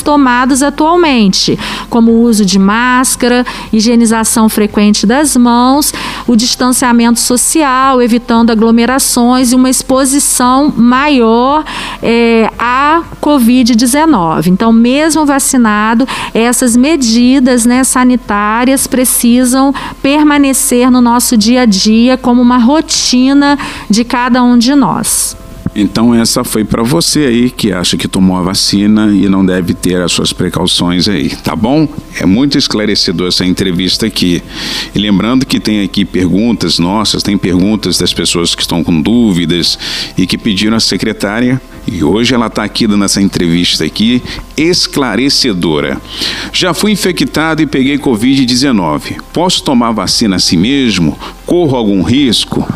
tomados 0.03 0.63
atualmente, 0.63 1.59
como 1.91 2.13
o 2.13 2.23
uso 2.23 2.45
de 2.45 2.59
máscara, 2.59 3.45
higienização 3.73 4.49
frequente 4.49 5.07
das 5.07 5.37
mãos, 5.37 5.93
o 6.27 6.37
distanciamento 6.37 7.19
social, 7.19 8.01
evitando 8.01 8.51
aglomerações 8.51 9.53
e 9.53 9.55
uma 9.55 9.71
exposição 9.71 10.73
maior 10.77 11.65
é, 12.03 12.51
à 12.59 13.03
Covid-19. 13.21 14.47
Então, 14.47 14.73
mesmo 14.73 15.27
vacinado, 15.27 16.07
essas 16.33 16.77
medidas 16.77 17.65
né, 17.65 17.83
sanitárias 17.85 18.87
precisam 18.87 19.75
permanecer 20.03 20.91
no 20.91 21.01
nosso 21.01 21.37
dia 21.37 21.63
a 21.63 21.67
dia 21.67 22.17
como 22.17 22.41
uma 22.41 22.59
rotina 22.59 23.59
de 23.91 24.05
cada 24.05 24.43
um 24.43 24.57
de 24.59 24.75
nós. 24.75 25.37
Então 25.79 26.15
essa 26.15 26.43
foi 26.43 26.65
para 26.65 26.83
você 26.83 27.27
aí 27.27 27.51
que 27.51 27.71
acha 27.71 27.99
que 27.99 28.09
tomou 28.09 28.39
a 28.39 28.43
vacina 28.43 29.15
e 29.15 29.29
não 29.29 29.45
deve 29.45 29.75
ter 29.75 30.01
as 30.01 30.11
suas 30.11 30.33
precauções 30.33 31.07
aí, 31.07 31.29
tá 31.29 31.55
bom? 31.55 31.87
É 32.19 32.25
muito 32.25 32.57
esclarecedor 32.57 33.29
essa 33.29 33.45
entrevista 33.45 34.07
aqui. 34.07 34.43
E 34.95 34.99
lembrando 34.99 35.45
que 35.45 35.61
tem 35.61 35.83
aqui 35.83 36.07
perguntas 36.07 36.79
nossas, 36.79 37.23
tem 37.23 37.37
perguntas 37.37 37.99
das 37.99 38.15
pessoas 38.15 38.55
que 38.55 38.63
estão 38.63 38.83
com 38.83 38.99
dúvidas 39.03 39.79
e 40.17 40.27
que 40.27 40.39
pediram 40.39 40.79
a 40.79 40.81
secretária 40.81 41.61
e 41.87 42.03
hoje 42.03 42.35
ela 42.35 42.47
está 42.47 42.65
aqui 42.65 42.87
dando 42.87 43.05
essa 43.05 43.21
entrevista 43.21 43.85
aqui, 43.85 44.23
esclarecedora. 44.57 46.01
Já 46.53 46.73
fui 46.73 46.91
infectado 46.91 47.61
e 47.61 47.67
peguei 47.67 47.99
Covid-19. 47.99 49.21
Posso 49.31 49.63
tomar 49.63 49.93
vacina 49.93 50.37
assim 50.37 50.57
mesmo? 50.57 51.19
Corro 51.45 51.77
algum 51.77 52.03
risco? 52.03 52.67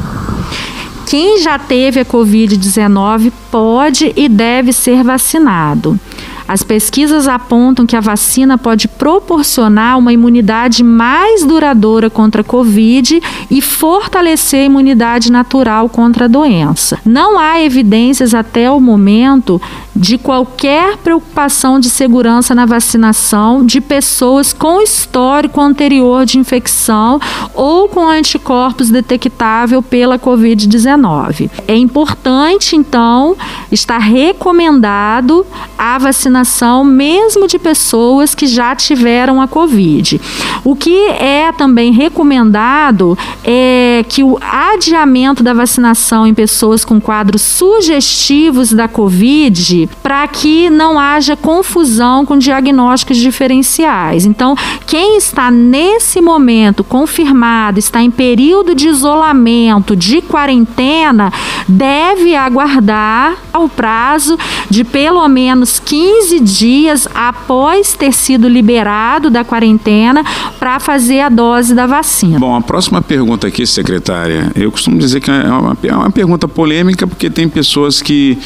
Quem 1.11 1.41
já 1.43 1.59
teve 1.59 1.99
a 1.99 2.05
Covid-19 2.05 3.33
pode 3.51 4.13
e 4.15 4.29
deve 4.29 4.73
ser 4.73 5.03
vacinado. 5.03 5.99
As 6.47 6.63
pesquisas 6.63 7.27
apontam 7.27 7.85
que 7.85 7.97
a 7.97 8.01
vacina 8.01 8.57
pode 8.57 8.87
proporcionar 8.87 9.99
uma 9.99 10.13
imunidade 10.13 10.85
mais 10.85 11.45
duradoura 11.45 12.09
contra 12.09 12.43
a 12.43 12.45
Covid 12.45 13.21
e 13.51 13.61
fortalecer 13.61 14.61
a 14.61 14.67
imunidade 14.67 15.33
natural 15.33 15.89
contra 15.89 16.27
a 16.27 16.29
doença. 16.29 17.01
Não 17.05 17.41
há 17.41 17.61
evidências 17.61 18.33
até 18.33 18.71
o 18.71 18.81
momento 18.81 19.61
de 19.95 20.17
qualquer 20.19 20.97
preocupação 20.99 21.81
de 21.81 21.91
segurança 21.91 22.55
na 22.55 22.65
vacinação 22.65 23.65
de 23.65 23.81
pessoas 23.81 24.53
com 24.53 24.81
histórico 24.81 25.61
anterior 25.61 26.25
de 26.25 26.39
infecção 26.39 27.21
ou 27.55 27.89
com 27.89 28.09
anticorpos 28.09 28.89
detectável 28.89 29.83
pela 29.83 30.19
Covid-19. 30.19 31.51
É 31.67 31.77
importante, 31.77 32.77
então, 32.77 33.37
estar 33.71 33.99
recomendado 33.99 35.45
a 35.77 35.99
vacinação 35.99 36.85
mesmo 36.85 37.49
de 37.49 37.59
pessoas 37.59 38.35
que 38.35 38.47
já 38.47 38.75
tiveram 38.77 39.41
a 39.41 39.49
Covid. 39.49 40.21
O 40.65 40.77
que 40.77 41.07
é 41.09 41.53
também 41.53 41.93
recomendado 41.93 43.19
é 43.45 44.05
que 44.09 44.23
o 44.23 44.39
adiamento 44.41 45.43
da 45.43 45.53
vacinação 45.53 46.27
em 46.27 46.35
pessoas 46.35 46.85
com 46.85 47.01
quadros 47.01 47.43
sugestivos 47.43 48.73
da 48.73 48.87
Covid 48.87 49.80
para 50.03 50.27
que 50.29 50.69
não 50.71 50.99
haja 50.99 51.37
confusão 51.37 52.25
com 52.25 52.37
diagnósticos 52.37 53.17
diferenciais. 53.17 54.25
Então, 54.25 54.55
quem 54.87 55.17
está 55.17 55.51
nesse 55.51 56.21
momento 56.21 56.83
confirmado, 56.83 57.79
está 57.79 58.03
em 58.03 58.11
período 58.11 58.75
de 58.75 58.89
isolamento, 58.89 59.97
de 59.97 60.21
quarentena, 60.23 61.33
deve 61.71 62.35
aguardar 62.35 63.37
o 63.55 63.69
prazo 63.69 64.37
de 64.69 64.85
pelo 64.85 65.27
menos 65.29 65.79
15 65.79 66.41
dias 66.41 67.09
após 67.15 67.95
ter 67.95 68.13
sido 68.13 68.49
liberado 68.49 69.31
da 69.31 69.45
quarentena 69.45 70.25
para 70.59 70.81
fazer 70.81 71.21
a 71.21 71.29
dose 71.29 71.75
da 71.75 71.87
vacina. 71.87 72.39
Bom, 72.39 72.55
a 72.55 72.61
próxima 72.61 73.01
pergunta 73.01 73.47
aqui, 73.47 73.67
secretária, 73.67 74.51
eu 74.55 74.71
costumo 74.71 74.99
dizer 74.99 75.21
que 75.21 75.31
é 75.31 75.45
uma, 75.45 75.77
é 75.83 75.95
uma 75.95 76.11
pergunta 76.11 76.49
polêmica 76.49 77.07
porque 77.07 77.31
tem 77.31 77.49
pessoas 77.49 78.03
que 78.03 78.37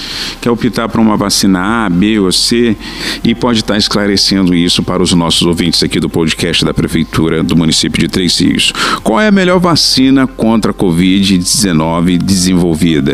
quer 0.40 0.50
optar 0.50 0.88
por 0.88 1.00
uma 1.00 1.16
vacina 1.16 1.86
A, 1.86 1.90
B 1.90 2.18
ou 2.18 2.30
C 2.32 2.76
e 3.22 3.34
pode 3.34 3.60
estar 3.60 3.76
esclarecendo 3.76 4.54
isso 4.54 4.82
para 4.82 5.02
os 5.02 5.12
nossos 5.12 5.42
ouvintes 5.42 5.82
aqui 5.82 5.98
do 5.98 6.08
podcast 6.08 6.64
da 6.64 6.74
Prefeitura 6.74 7.42
do 7.42 7.56
município 7.56 8.00
de 8.00 8.08
Três 8.08 8.38
Rios. 8.38 8.72
Qual 9.02 9.20
é 9.20 9.28
a 9.28 9.32
melhor 9.32 9.58
vacina 9.58 10.26
contra 10.26 10.72
a 10.72 10.74
Covid-19 10.74 12.18
desenvolvida? 12.18 13.13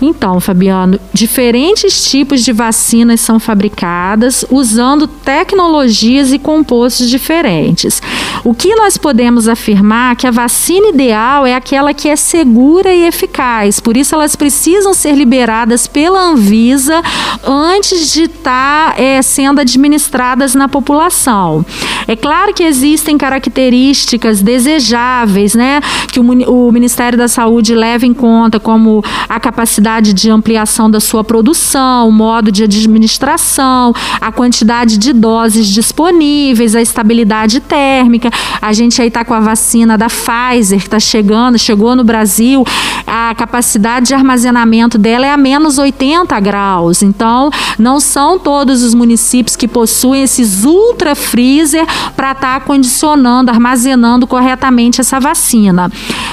Então, 0.00 0.38
Fabiano, 0.38 0.98
diferentes 1.12 2.08
tipos 2.08 2.44
de 2.44 2.52
vacinas 2.52 3.20
são 3.20 3.40
fabricadas 3.40 4.44
usando 4.48 5.08
tecnologias 5.08 6.32
e 6.32 6.38
compostos 6.38 7.08
diferentes. 7.10 8.00
O 8.44 8.54
que 8.54 8.74
nós 8.76 8.96
podemos 8.96 9.48
afirmar 9.48 10.12
é 10.12 10.16
que 10.16 10.26
a 10.26 10.30
vacina 10.30 10.88
ideal 10.88 11.44
é 11.44 11.54
aquela 11.54 11.92
que 11.92 12.08
é 12.08 12.14
segura 12.14 12.92
e 12.92 13.06
eficaz, 13.06 13.80
por 13.80 13.96
isso 13.96 14.14
elas 14.14 14.36
precisam 14.36 14.94
ser 14.94 15.14
liberadas 15.14 15.86
pela 15.86 16.20
Anvisa 16.20 17.02
antes 17.44 18.12
de 18.12 18.24
estar 18.24 18.94
tá, 18.94 19.02
é, 19.02 19.20
sendo 19.20 19.60
administradas 19.60 20.54
na 20.54 20.68
população. 20.68 21.66
É 22.06 22.14
claro 22.14 22.54
que 22.54 22.62
existem 22.62 23.18
características 23.18 24.40
desejáveis, 24.40 25.54
né, 25.54 25.80
que 26.12 26.20
o, 26.20 26.68
o 26.68 26.72
Ministério 26.72 27.18
da 27.18 27.26
Saúde 27.28 27.74
leva 27.74 28.06
em 28.06 28.14
conta, 28.14 28.60
como 28.60 29.02
a 29.28 29.40
capacidade 29.40 29.87
de 29.88 30.30
ampliação 30.30 30.90
da 30.90 31.00
sua 31.00 31.24
produção, 31.24 32.08
o 32.08 32.12
modo 32.12 32.52
de 32.52 32.62
administração, 32.62 33.94
a 34.20 34.30
quantidade 34.30 34.98
de 34.98 35.14
doses 35.14 35.66
disponíveis, 35.66 36.76
a 36.76 36.82
estabilidade 36.82 37.58
térmica. 37.58 38.30
A 38.60 38.72
gente 38.74 39.00
aí 39.00 39.08
está 39.08 39.24
com 39.24 39.32
a 39.32 39.40
vacina 39.40 39.96
da 39.96 40.06
Pfizer, 40.08 40.78
que 40.78 40.86
está 40.86 41.00
chegando, 41.00 41.58
chegou 41.58 41.96
no 41.96 42.04
Brasil, 42.04 42.64
a 43.06 43.34
capacidade 43.34 44.08
de 44.08 44.14
armazenamento 44.14 44.98
dela 44.98 45.24
é 45.24 45.32
a 45.32 45.36
menos 45.36 45.78
80 45.78 46.38
graus. 46.40 47.02
Então, 47.02 47.50
não 47.78 47.98
são 47.98 48.38
todos 48.38 48.82
os 48.82 48.92
municípios 48.92 49.56
que 49.56 49.66
possuem 49.66 50.22
esses 50.22 50.64
ultra 50.64 51.14
freezer 51.14 51.86
para 52.14 52.32
estar 52.32 52.60
tá 52.60 52.66
condicionando, 52.66 53.50
armazenando 53.50 54.26
corretamente 54.26 55.00
essa 55.00 55.18
vacina. 55.18 55.90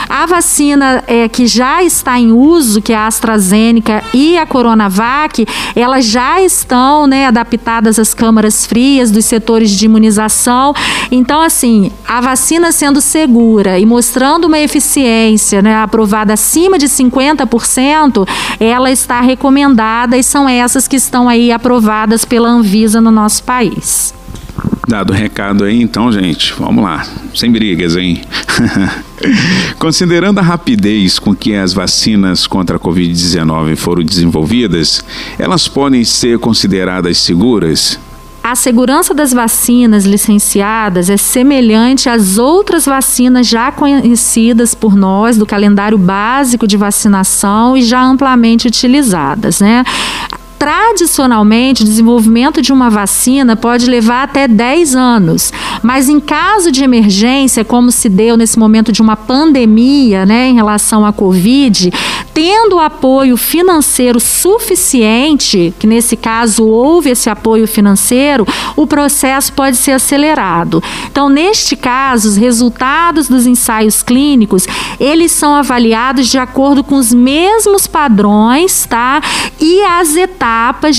A 0.10 0.26
vacina 0.26 1.04
é, 1.08 1.30
que 1.30 1.48
já 1.48 1.82
está 1.82 2.20
em 2.20 2.34
uso, 2.34 2.82
que 2.82 2.92
é 2.92 2.98
a 2.98 3.08
AstraZeneca, 3.08 3.45
AstraZeneca 3.46 4.04
e 4.14 4.38
a 4.38 4.46
Coronavac, 4.46 5.46
elas 5.76 6.06
já 6.06 6.42
estão 6.42 7.06
né, 7.06 7.28
adaptadas 7.28 8.00
às 8.00 8.14
câmaras 8.14 8.66
frias 8.66 9.12
dos 9.12 9.26
setores 9.26 9.72
de 9.72 9.86
imunização. 9.86 10.74
Então, 11.12 11.42
assim, 11.42 11.92
a 12.08 12.20
vacina 12.20 12.72
sendo 12.72 13.00
segura 13.00 13.78
e 13.78 13.86
mostrando 13.86 14.46
uma 14.46 14.60
eficiência 14.60 15.62
né, 15.62 15.76
aprovada 15.76 16.34
acima 16.34 16.78
de 16.78 16.88
50%, 16.88 18.28
ela 18.60 18.92
está 18.92 19.22
recomendada 19.22 20.18
e 20.18 20.24
são 20.24 20.50
essas 20.50 20.88
que 20.88 20.96
estão 20.96 21.30
aí 21.30 21.52
aprovadas 21.52 22.26
pela 22.26 22.50
Anvisa 22.50 23.00
no 23.00 23.12
nosso 23.12 23.44
país. 23.44 24.14
Dado 24.88 25.12
o 25.12 25.16
recado 25.16 25.64
aí, 25.64 25.82
então, 25.82 26.12
gente, 26.12 26.54
vamos 26.54 26.84
lá. 26.84 27.06
Sem 27.34 27.52
brigas, 27.52 27.96
hein? 27.96 28.22
Considerando 29.80 30.40
a 30.40 30.44
rapidez 30.44 31.18
com 31.18 31.36
que 31.36 31.56
as 31.56 31.74
vacinas 31.74 32.46
contra 32.46 32.78
a 32.78 32.80
Covid-19 32.80 33.76
foram 33.76 34.04
desenvolvidas, 34.04 35.04
elas 35.40 35.68
podem 35.68 36.04
ser 36.04 36.38
consideradas 36.38 37.18
seguras? 37.18 38.00
A 38.44 38.54
segurança 38.54 39.12
das 39.12 39.34
vacinas 39.34 40.06
licenciadas 40.06 41.10
é 41.10 41.18
semelhante 41.18 42.08
às 42.08 42.38
outras 42.38 42.86
vacinas 42.86 43.48
já 43.48 43.72
conhecidas 43.72 44.76
por 44.76 44.96
nós 44.96 45.36
do 45.36 45.48
calendário 45.48 45.98
básico 45.98 46.68
de 46.68 46.78
vacinação 46.78 47.76
e 47.76 47.82
já 47.82 48.04
amplamente 48.04 48.68
utilizadas, 48.68 49.60
né? 49.60 49.84
Tradicionalmente, 50.66 51.84
o 51.84 51.86
desenvolvimento 51.86 52.60
de 52.60 52.74
uma 52.74 52.90
vacina 52.90 53.56
pode 53.56 53.86
levar 53.86 54.24
até 54.24 54.48
10 54.48 54.96
anos, 54.96 55.54
mas 55.84 56.10
em 56.10 56.20
caso 56.20 56.72
de 56.72 56.84
emergência, 56.84 57.64
como 57.64 57.92
se 57.92 58.10
deu 58.10 58.36
nesse 58.36 58.58
momento 58.58 58.92
de 58.92 59.00
uma 59.00 59.16
pandemia 59.16 60.26
né, 60.26 60.48
em 60.48 60.56
relação 60.56 61.06
à 61.06 61.14
Covid, 61.14 61.92
tendo 62.34 62.80
apoio 62.80 63.38
financeiro 63.38 64.20
suficiente, 64.20 65.72
que 65.78 65.86
nesse 65.86 66.18
caso 66.18 66.66
houve 66.66 67.12
esse 67.12 67.30
apoio 67.30 67.68
financeiro, 67.68 68.48
o 68.76 68.88
processo 68.88 69.54
pode 69.54 69.78
ser 69.78 69.92
acelerado. 69.92 70.82
Então, 71.12 71.30
neste 71.30 71.76
caso, 71.76 72.28
os 72.28 72.38
resultados 72.38 73.28
dos 73.30 73.46
ensaios 73.46 74.02
clínicos, 74.02 74.68
eles 75.00 75.32
são 75.32 75.54
avaliados 75.54 76.28
de 76.28 76.40
acordo 76.40 76.84
com 76.84 76.96
os 76.96 77.14
mesmos 77.14 77.86
padrões, 77.86 78.88
tá? 78.88 79.22
E 79.62 79.84
as 79.84 80.16
etapas 80.16 80.55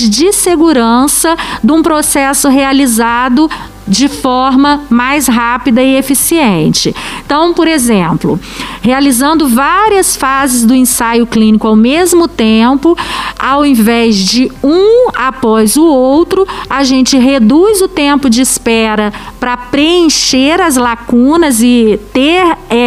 de 0.09 0.31
segurança 0.31 1.35
de 1.63 1.71
um 1.71 1.81
processo 1.81 2.49
realizado 2.49 3.49
de 3.87 4.09
forma 4.09 4.83
mais 4.89 5.27
rápida 5.27 5.81
e 5.81 5.95
eficiente. 5.95 6.93
Então, 7.25 7.53
por 7.53 7.67
exemplo, 7.67 8.39
realizando 8.81 9.47
várias 9.47 10.15
fases 10.15 10.65
do 10.65 10.75
ensaio 10.75 11.25
clínico 11.25 11.67
ao 11.67 11.75
mesmo 11.75 12.27
tempo, 12.27 12.97
ao 13.39 13.65
invés 13.65 14.17
de 14.17 14.51
um 14.61 15.09
após 15.15 15.77
o 15.77 15.85
outro, 15.85 16.45
a 16.69 16.83
gente 16.83 17.17
reduz 17.17 17.81
o 17.81 17.87
tempo 17.87 18.29
de 18.29 18.41
espera 18.41 19.13
para 19.39 19.55
preencher 19.55 20.59
as 20.59 20.75
lacunas 20.75 21.61
e 21.61 21.99
ter 22.11 22.57
é, 22.69 22.86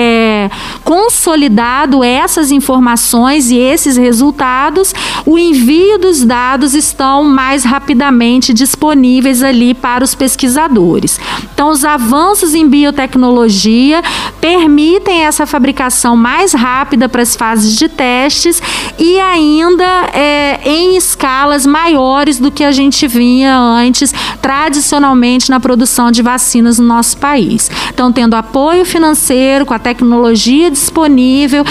consolidado 0.90 2.02
essas 2.02 2.50
informações 2.50 3.48
e 3.48 3.56
esses 3.56 3.96
resultados. 3.96 4.92
O 5.24 5.38
envio 5.38 5.98
dos 5.98 6.24
dados 6.24 6.74
estão 6.74 7.22
mais 7.22 7.62
rapidamente 7.62 8.52
disponíveis 8.52 9.40
ali 9.40 9.72
para 9.72 10.02
os 10.02 10.16
pesquisadores. 10.16 11.20
Então, 11.54 11.68
os 11.68 11.84
avanços 11.84 12.56
em 12.56 12.66
biotecnologia 12.66 14.02
permitem 14.40 15.20
essa 15.26 15.46
fabricação 15.46 16.16
mais 16.16 16.54
rápida 16.54 17.08
para 17.08 17.22
as 17.22 17.36
fases 17.36 17.76
de 17.76 17.88
testes 17.88 18.60
e 18.98 19.20
ainda 19.20 20.08
é, 20.12 20.58
em 20.64 20.96
escalas 20.96 21.64
maiores 21.64 22.40
do 22.40 22.50
que 22.50 22.64
a 22.64 22.72
gente 22.72 23.06
vinha 23.06 23.56
antes, 23.56 24.12
tradicionalmente, 24.42 25.50
na 25.50 25.60
produção 25.60 26.10
de 26.10 26.20
vacinas 26.20 26.80
no 26.80 26.86
nosso 26.86 27.16
país. 27.18 27.70
Então, 27.94 28.10
tendo 28.10 28.34
apoio 28.34 28.84
financeiro, 28.84 29.64
com 29.64 29.74
a 29.74 29.78
tecnologia 29.78 30.68
disponível, 30.80 31.64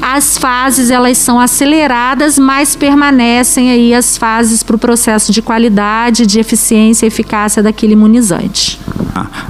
as 0.00 0.38
fases 0.38 0.90
elas 0.90 1.18
são 1.18 1.38
aceleradas, 1.38 2.38
mas 2.38 2.74
permanecem 2.74 3.70
aí 3.70 3.94
as 3.94 4.16
fases 4.16 4.62
para 4.62 4.76
o 4.76 4.78
processo 4.78 5.30
de 5.30 5.42
qualidade, 5.42 6.26
de 6.26 6.40
eficiência 6.40 7.06
e 7.06 7.08
eficácia 7.08 7.62
daquele 7.62 7.92
imunizante. 7.92 8.80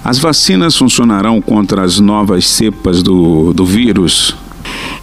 As 0.04 0.18
vacinas 0.18 0.76
funcionarão 0.76 1.40
contra 1.40 1.82
as 1.82 1.98
novas 1.98 2.46
cepas 2.46 3.02
do, 3.02 3.52
do 3.54 3.64
vírus? 3.64 4.36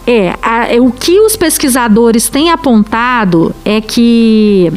É, 0.06 0.36
a, 0.41 0.67
o 0.82 0.91
que 0.91 1.19
os 1.19 1.36
pesquisadores 1.36 2.30
têm 2.30 2.50
apontado 2.50 3.56
é 3.63 3.80
que 3.80 4.71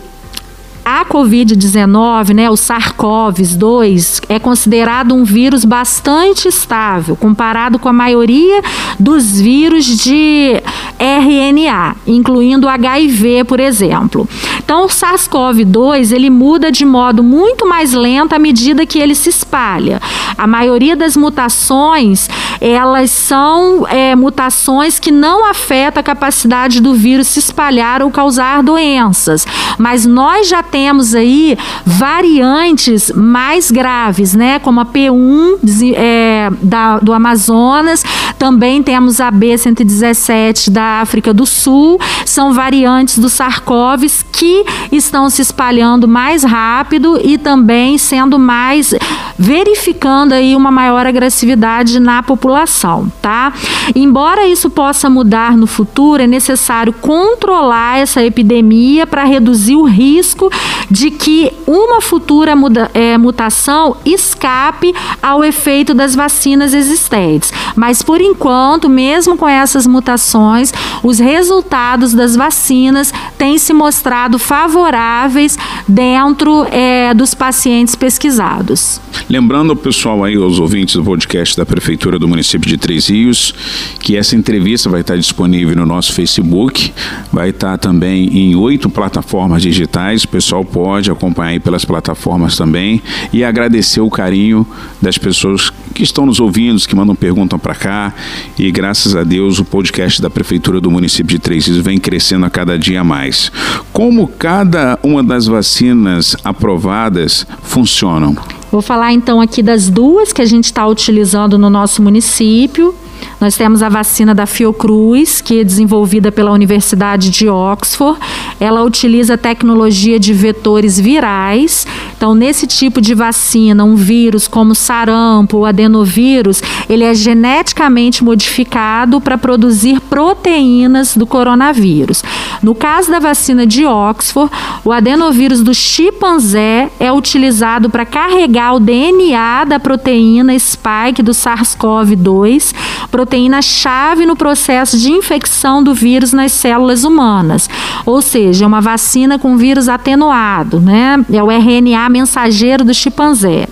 a 0.85 1.05
Covid-19, 1.05 2.35
né, 2.35 2.51
o 2.51 2.55
SARS-CoV-2, 2.55 4.23
é 4.29 4.38
considerado 4.38 5.14
um 5.14 5.25
vírus 5.25 5.64
bastante 5.64 6.47
estável, 6.47 7.16
comparado 7.16 7.79
com 7.79 7.88
a 7.88 7.92
maioria 7.92 8.61
dos 9.01 9.40
vírus 9.40 9.87
de 9.87 10.62
RNA, 10.99 11.97
incluindo 12.07 12.66
o 12.66 12.70
HIV, 12.70 13.44
por 13.44 13.61
exemplo. 13.61 14.29
Então, 14.59 14.85
o 14.85 14.88
SARS-CoV-2 14.88 16.12
ele 16.12 16.29
muda 16.29 16.70
de 16.70 16.85
modo 16.85 17.23
muito 17.23 17.66
mais 17.66 17.92
lento 17.92 18.35
à 18.35 18.38
medida 18.38 18.85
que 18.85 18.99
ele 18.99 19.14
se 19.14 19.31
espalha. 19.31 20.01
A 20.37 20.47
maioria 20.47 20.94
das 20.94 21.16
mutações 21.16 22.29
elas 22.61 23.11
são 23.11 23.87
é, 23.88 24.14
mutações 24.14 24.99
que 24.99 25.11
não 25.11 25.44
afetam 25.49 26.01
a 26.01 26.05
capacidade 26.05 26.81
do 26.81 26.94
vírus 26.94 27.29
se 27.29 27.38
espalhar 27.38 28.03
ou 28.03 28.11
causar 28.11 28.62
doenças. 28.62 29.47
Mas 29.79 30.07
nós 30.07 30.49
já 30.49 30.62
temos 30.75 31.15
aí 31.15 31.57
variantes 31.87 33.13
mais 33.15 33.71
graves, 33.71 34.35
né? 34.35 34.59
Como 34.59 34.81
a 34.81 34.85
P1 34.85 35.61
é, 35.95 36.51
da, 36.61 36.99
do 36.99 37.13
Amazonas, 37.13 38.03
também 38.37 38.83
temos 38.83 39.21
a 39.21 39.31
B117 39.31 40.71
da 40.71 41.01
África 41.01 41.33
do 41.33 41.47
Sul, 41.47 42.01
são 42.27 42.53
variantes 42.53 43.21
do 43.21 43.29
SARS-CoV 43.29 44.25
que 44.33 44.65
estão 44.91 45.31
se 45.31 45.43
espalhando 45.43 46.09
mais 46.09 46.43
rápido 46.43 47.21
e 47.23 47.39
também 47.39 47.97
sendo 47.97 48.37
mais 48.37 48.93
verificando 49.39 50.33
aí 50.33 50.57
uma 50.57 50.71
maior 50.71 51.07
agressividade 51.07 52.01
na 52.01 52.23
população, 52.23 53.11
tá? 53.23 53.53
Embora 53.95 54.47
isso 54.47 54.71
possa 54.71 55.09
mudar 55.09 55.57
no 55.57 55.67
futuro, 55.67 56.23
é 56.23 56.27
necessário 56.27 56.93
controlar 56.93 57.99
essa 57.99 58.25
epidemia 58.25 59.07
para 59.07 59.25
reduzir 59.25 59.77
o 59.77 59.85
risco 59.85 60.51
de 60.90 61.11
que 61.11 61.53
uma 61.66 62.00
futura 62.00 62.55
muda, 62.55 62.90
é, 62.94 63.16
mutação 63.16 63.96
escape 64.05 64.94
ao 65.22 65.44
efeito 65.44 65.94
das 65.94 66.14
vacinas 66.14 66.74
existentes. 66.74 67.53
Mas 67.74 68.03
por 68.03 68.20
enquanto, 68.20 68.88
mesmo 68.88 69.37
com 69.37 69.48
essas 69.48 69.87
mutações, 69.87 70.72
os 71.03 71.18
resultados 71.18 72.12
das 72.12 72.37
vacinas 72.37 73.12
têm 73.38 73.59
se 73.59 73.72
mostrado 73.72 74.38
favoráveis 74.38 75.59
dentro 75.87 76.66
é, 76.70 77.12
dos 77.14 77.35
pacientes 77.35 77.94
pesquisados. 77.94 79.00
Lembrando 79.29 79.70
ao 79.70 79.77
pessoal 79.77 80.24
aí, 80.24 80.37
aos 80.37 80.59
ouvintes 80.59 80.94
do 80.96 81.05
podcast 81.05 81.57
da 81.57 81.64
Prefeitura 81.64 82.18
do 82.18 82.29
município 82.29 82.68
de 82.68 82.77
Três 82.77 83.09
Rios, 83.09 83.55
que 84.00 84.16
essa 84.16 84.37
entrevista 84.37 84.90
vai 84.90 85.00
estar 85.00 85.16
disponível 85.16 85.74
no 85.77 85.87
nosso 85.87 86.12
Facebook, 86.12 86.92
vai 87.33 87.50
estar 87.50 87.79
também 87.79 88.27
em 88.37 88.55
oito 88.55 88.90
plataformas 88.90 89.62
digitais, 89.62 90.24
o 90.24 90.29
pessoal 90.55 90.64
pode 90.64 91.11
acompanhar 91.11 91.51
aí 91.51 91.59
pelas 91.59 91.85
plataformas 91.85 92.57
também 92.57 93.03
e 93.33 93.43
agradecer 93.43 94.01
o 94.01 94.11
carinho 94.11 94.67
das 95.01 95.19
pessoas 95.19 95.71
que 95.93 96.03
estão 96.03 96.27
nos 96.27 96.38
ouvindo, 96.38 96.81
que 96.87 96.95
mandam 96.95 97.14
perguntas 97.14 97.61
para 97.61 97.75
cá 97.75 98.14
e 98.59 98.71
graças 98.71 99.17
a 99.17 99.25
Deus 99.25 99.59
o 99.59 99.64
podcast 99.64 100.21
da 100.21 100.31
Prefeitura 100.31 100.81
do 100.81 100.90
município 100.90 101.37
de 101.37 101.38
Três 101.38 101.67
Rios 101.67 101.79
vem 101.79 101.99
crescendo 101.99 102.47
a 102.47 102.51
cada 102.51 102.79
dia 102.79 103.03
mais. 103.03 103.51
Como 103.93 104.29
cada 104.29 104.99
uma 105.03 105.23
das 105.23 105.47
vacinas 105.47 106.37
aprovadas 106.45 107.47
funcionam? 107.62 108.37
Vou 108.71 108.83
falar 108.83 109.12
então 109.12 109.40
aqui 109.40 109.62
das 109.62 109.88
duas 109.88 110.33
que 110.33 110.43
a 110.43 110.47
gente 110.47 110.64
está 110.64 110.87
utilizando 110.87 111.59
no 111.59 111.71
nosso 111.71 112.03
município. 112.03 112.95
Nós 113.40 113.57
temos 113.57 113.83
a 113.83 113.88
vacina 113.88 114.35
da 114.35 114.47
Fiocruz, 114.47 115.40
que 115.40 115.61
é 115.61 115.64
desenvolvida 115.64 116.31
pela 116.31 116.53
Universidade 116.53 117.31
de 117.31 117.49
Oxford. 117.49 118.18
Ela 118.59 118.83
utiliza 118.83 119.37
tecnologia 119.37 120.18
de 120.18 120.33
vetores 120.33 120.99
virais. 120.99 121.87
Então, 122.16 122.35
nesse 122.35 122.66
tipo 122.66 123.01
de 123.01 123.14
vacina, 123.14 123.85
um 123.85 123.97
vírus 123.97 124.49
como 124.49 124.75
sarampo, 124.75 125.59
o 125.59 125.66
adenovírus, 125.66 126.62
ele 126.88 127.05
é 127.05 127.14
geneticamente 127.14 128.25
modificado 128.25 129.20
para 129.20 129.37
produzir 129.37 130.01
proteínas 130.01 131.16
do 131.16 131.27
coronavírus. 131.27 132.23
No 132.62 132.75
caso 132.75 133.11
da 133.11 133.18
vacina 133.18 133.66
de 133.66 133.85
Oxford, 133.85 134.51
o 134.85 134.92
adenovírus 134.92 135.62
do 135.62 135.75
chimpanzé 135.75 136.90
é 136.99 137.12
utilizado 137.12 137.90
para 137.90 138.07
carregar 138.07 138.75
o 138.75 138.81
DNA 138.81 139.64
da 139.64 139.79
proteína 139.79 140.59
spike 140.59 141.23
do 141.23 141.33
SARS-CoV-2 141.33 142.75
proteína-chave 143.14 144.27
no 144.27 144.35
processo 144.35 144.98
de 144.98 145.12
infecção 145.12 145.85
do 145.85 145.94
vírus 145.94 146.33
nas 146.33 146.50
células 146.50 147.05
humanas. 147.05 147.70
Ou 148.05 148.20
seja, 148.20 148.64
é 148.64 148.66
uma 148.66 148.81
vacina 148.81 149.38
com 149.38 149.57
vírus 149.57 149.88
atenuado, 149.88 150.81
né? 150.81 151.24
É 151.33 151.40
o 151.40 151.48
RNA 151.48 152.09
mensageiro 152.09 152.85
do 152.85 152.92
chimpanzé. 152.92 153.68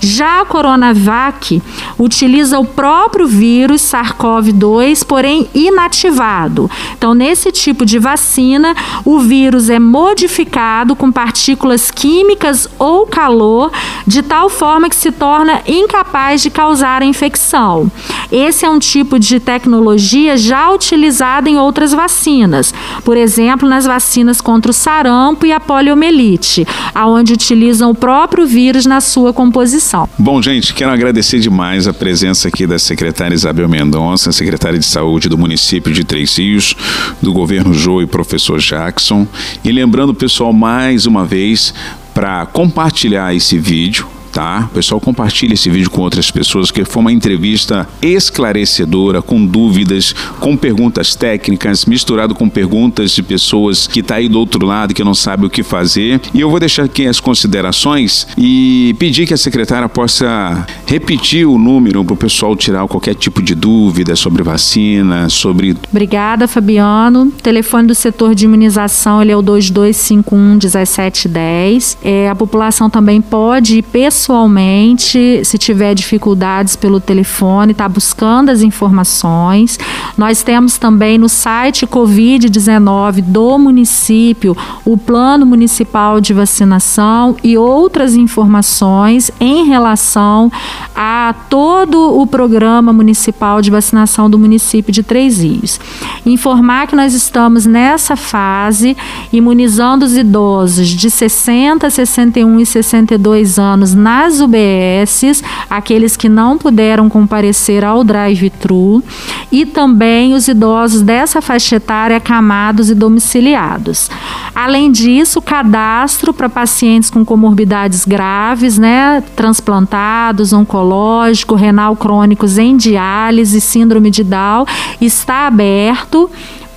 Já 0.00 0.40
a 0.40 0.44
Coronavac 0.44 1.62
utiliza 1.96 2.58
o 2.58 2.64
próprio 2.64 3.28
vírus 3.28 3.80
SARS-CoV-2, 3.82 5.04
porém 5.06 5.48
inativado. 5.54 6.68
Então, 6.98 7.14
nesse 7.14 7.52
tipo 7.52 7.86
de 7.86 7.96
vacina, 7.96 8.74
o 9.04 9.20
vírus 9.20 9.70
é 9.70 9.78
modificado 9.78 10.96
com 10.96 11.12
partículas 11.12 11.92
químicas 11.92 12.68
ou 12.76 13.06
calor, 13.06 13.70
de 14.04 14.20
tal 14.20 14.48
forma 14.48 14.88
que 14.88 14.96
se 14.96 15.12
torna 15.12 15.62
incapaz 15.64 16.42
de 16.42 16.50
causar 16.50 17.02
a 17.02 17.06
infecção. 17.06 17.88
Esse 18.32 18.64
é 18.64 18.70
um 18.70 18.79
tipo 18.80 19.16
de 19.16 19.38
tecnologia 19.38 20.36
já 20.36 20.68
utilizada 20.72 21.48
em 21.48 21.56
outras 21.56 21.92
vacinas, 21.92 22.74
por 23.04 23.16
exemplo, 23.16 23.68
nas 23.68 23.86
vacinas 23.86 24.40
contra 24.40 24.72
o 24.72 24.74
sarampo 24.74 25.46
e 25.46 25.52
a 25.52 25.60
poliomielite, 25.60 26.66
aonde 26.92 27.32
utilizam 27.32 27.90
o 27.90 27.94
próprio 27.94 28.44
vírus 28.46 28.86
na 28.86 29.00
sua 29.00 29.32
composição. 29.32 30.08
Bom, 30.18 30.42
gente, 30.42 30.74
quero 30.74 30.90
agradecer 30.90 31.38
demais 31.38 31.86
a 31.86 31.92
presença 31.92 32.48
aqui 32.48 32.66
da 32.66 32.78
secretária 32.78 33.34
Isabel 33.34 33.68
Mendonça, 33.68 34.32
secretária 34.32 34.78
de 34.78 34.86
Saúde 34.86 35.28
do 35.28 35.38
município 35.38 35.92
de 35.92 36.02
Três 36.02 36.36
Rios, 36.36 36.74
do 37.22 37.32
governo 37.32 37.72
Jô 37.72 38.02
e 38.02 38.06
professor 38.06 38.58
Jackson. 38.58 39.26
E 39.62 39.70
lembrando, 39.70 40.12
pessoal, 40.12 40.52
mais 40.52 41.06
uma 41.06 41.24
vez, 41.24 41.72
para 42.14 42.46
compartilhar 42.46 43.34
esse 43.34 43.58
vídeo, 43.58 44.06
tá? 44.40 44.70
Pessoal 44.72 44.98
compartilha 44.98 45.52
esse 45.52 45.68
vídeo 45.68 45.90
com 45.90 46.00
outras 46.00 46.30
pessoas, 46.30 46.70
que 46.70 46.82
foi 46.82 47.02
uma 47.02 47.12
entrevista 47.12 47.86
esclarecedora, 48.00 49.20
com 49.20 49.44
dúvidas, 49.44 50.14
com 50.38 50.56
perguntas 50.56 51.14
técnicas, 51.14 51.84
misturado 51.84 52.34
com 52.34 52.48
perguntas 52.48 53.10
de 53.10 53.22
pessoas 53.22 53.86
que 53.86 54.02
tá 54.02 54.14
aí 54.14 54.30
do 54.30 54.38
outro 54.38 54.64
lado 54.64 54.94
que 54.94 55.04
não 55.04 55.12
sabe 55.12 55.44
o 55.44 55.50
que 55.50 55.62
fazer. 55.62 56.22
E 56.32 56.40
eu 56.40 56.48
vou 56.48 56.58
deixar 56.58 56.84
aqui 56.84 57.06
as 57.06 57.20
considerações 57.20 58.26
e 58.38 58.96
pedir 58.98 59.26
que 59.26 59.34
a 59.34 59.36
secretária 59.36 59.90
possa 59.90 60.66
repetir 60.86 61.46
o 61.46 61.58
número 61.58 62.02
para 62.02 62.14
o 62.14 62.16
pessoal 62.16 62.56
tirar 62.56 62.88
qualquer 62.88 63.14
tipo 63.14 63.42
de 63.42 63.54
dúvida 63.54 64.16
sobre 64.16 64.42
vacina, 64.42 65.28
sobre. 65.28 65.76
Obrigada, 65.90 66.48
Fabiano. 66.48 67.24
O 67.24 67.42
telefone 67.42 67.88
do 67.88 67.94
setor 67.94 68.34
de 68.34 68.46
imunização 68.46 69.20
ele 69.20 69.32
é 69.32 69.36
o 69.36 69.42
2251 69.42 70.52
1710. 70.52 71.98
É, 72.02 72.30
a 72.30 72.34
população 72.34 72.88
também 72.88 73.20
pode 73.20 73.78
ir 73.78 73.82
pessoalmente, 74.30 75.44
se 75.44 75.58
tiver 75.58 75.92
dificuldades 75.92 76.76
pelo 76.76 77.00
telefone, 77.00 77.72
está 77.72 77.88
buscando 77.88 78.50
as 78.50 78.62
informações. 78.62 79.76
Nós 80.16 80.44
temos 80.44 80.78
também 80.78 81.18
no 81.18 81.28
site 81.28 81.84
Covid-19 81.84 83.22
do 83.22 83.58
município 83.58 84.56
o 84.84 84.96
plano 84.96 85.44
municipal 85.44 86.20
de 86.20 86.32
vacinação 86.32 87.36
e 87.42 87.58
outras 87.58 88.14
informações 88.14 89.32
em 89.40 89.64
relação 89.64 90.52
a 90.94 91.34
todo 91.48 92.16
o 92.20 92.24
programa 92.24 92.92
municipal 92.92 93.60
de 93.60 93.68
vacinação 93.68 94.30
do 94.30 94.38
município 94.38 94.92
de 94.92 95.02
Três 95.02 95.42
Rios. 95.42 95.80
Informar 96.24 96.86
que 96.86 96.94
nós 96.94 97.14
estamos 97.14 97.66
nessa 97.66 98.14
fase 98.14 98.96
imunizando 99.32 100.04
os 100.04 100.16
idosos 100.16 100.86
de 100.86 101.10
60, 101.10 101.90
61 101.90 102.60
e 102.60 102.66
62 102.66 103.58
anos 103.58 103.92
na 103.92 104.09
nas 104.10 104.40
UBSs, 104.40 105.40
aqueles 105.70 106.16
que 106.16 106.28
não 106.28 106.58
puderam 106.58 107.08
comparecer 107.08 107.84
ao 107.84 108.02
drive-thru 108.02 109.04
e 109.52 109.64
também 109.64 110.34
os 110.34 110.48
idosos 110.48 111.00
dessa 111.00 111.40
faixa 111.40 111.76
etária 111.76 112.16
acamados 112.16 112.90
e 112.90 112.94
domiciliados. 112.96 114.10
Além 114.52 114.90
disso, 114.90 115.40
cadastro 115.40 116.34
para 116.34 116.48
pacientes 116.48 117.08
com 117.08 117.24
comorbidades 117.24 118.04
graves, 118.04 118.78
né, 118.78 119.22
transplantados, 119.36 120.52
oncológico, 120.52 121.54
renal 121.54 121.94
crônicos 121.94 122.58
em 122.58 122.76
diálise, 122.76 123.60
síndrome 123.60 124.10
de 124.10 124.24
Down, 124.24 124.66
está 125.00 125.46
aberto 125.46 126.28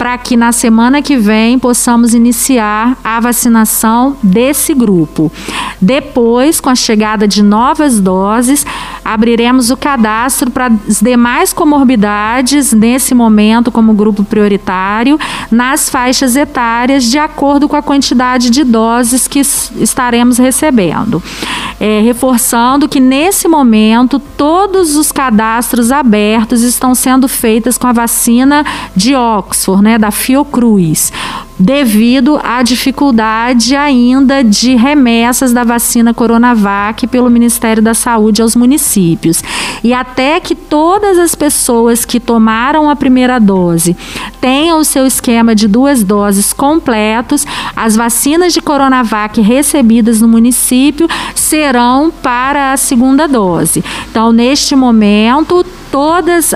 para 0.04 0.18
que 0.18 0.36
na 0.36 0.52
semana 0.52 1.02
que 1.02 1.16
vem 1.16 1.58
possamos 1.58 2.14
iniciar 2.14 2.98
a 3.02 3.22
vacinação 3.22 4.18
desse 4.22 4.74
grupo. 4.74 5.32
Depois, 5.80 6.60
com 6.60 6.70
a 6.70 6.76
chegada 6.76 7.26
de 7.26 7.42
novas 7.42 8.02
doses, 8.02 8.66
abriremos 9.04 9.70
o 9.70 9.78
cadastro 9.78 10.50
para 10.50 10.72
as 10.88 11.00
demais 11.02 11.52
comorbidades 11.52 12.74
nesse 12.74 13.14
momento 13.14 13.72
como 13.72 13.94
grupo 13.94 14.24
prioritário 14.24 15.20
nas 15.52 15.90
faixas 15.90 16.36
etárias 16.36 17.04
de 17.04 17.18
acordo 17.18 17.68
com 17.68 17.76
a 17.76 17.82
quantidade 17.82 18.50
de 18.50 18.64
doses 18.64 19.28
que 19.28 19.40
estaremos 19.40 20.38
recebendo. 20.38 21.22
É, 21.80 22.02
reforçando 22.02 22.88
que 22.88 23.00
nesse 23.00 23.48
momento 23.48 24.20
todos 24.20 24.96
os 24.96 25.12
cadastros 25.12 25.92
abertos 25.92 26.62
estão 26.62 26.96
sendo 26.96 27.28
feitos 27.28 27.78
com 27.78 27.88
a 27.88 27.92
vacina 27.92 28.66
de 28.96 29.16
Oxford, 29.16 29.84
né, 29.84 29.98
da 29.98 30.12
Fiocruz 30.12 31.12
devido 31.60 32.40
à 32.44 32.64
dificuldade 32.64 33.76
ainda 33.76 34.44
de 34.44 34.76
remessas 34.76 35.54
da 35.54 35.64
vacina 35.64 36.14
Coronavac 36.14 37.08
pelo 37.08 37.30
Ministério 37.30 37.82
da 37.82 37.94
Saúde 37.94 38.42
aos 38.42 38.56
municípios. 38.56 39.44
E 39.84 39.94
até 39.94 40.40
que 40.40 40.56
todas 40.56 41.18
as 41.18 41.36
pessoas 41.36 42.06
que 42.06 42.20
tomaram 42.20 42.90
a 42.90 42.96
primeira 42.96 43.40
dose 43.40 43.96
tenham 44.42 44.80
o 44.80 44.84
seu 44.84 45.06
esquema 45.06 45.56
de 45.56 45.68
duas 45.68 46.04
doses 46.04 46.54
completos, 46.54 47.46
as 47.76 47.96
vacinas 47.96 48.54
de 48.54 48.62
Coronavac 48.62 49.40
recebidas 49.42 50.22
no 50.22 50.28
município 50.28 51.08
serão 51.36 52.12
para 52.12 52.74
a 52.74 52.78
segunda 52.78 53.28
dose. 53.28 53.84
Então, 54.10 54.32
neste 54.32 54.76
momento, 54.76 55.66
todos 55.92 56.54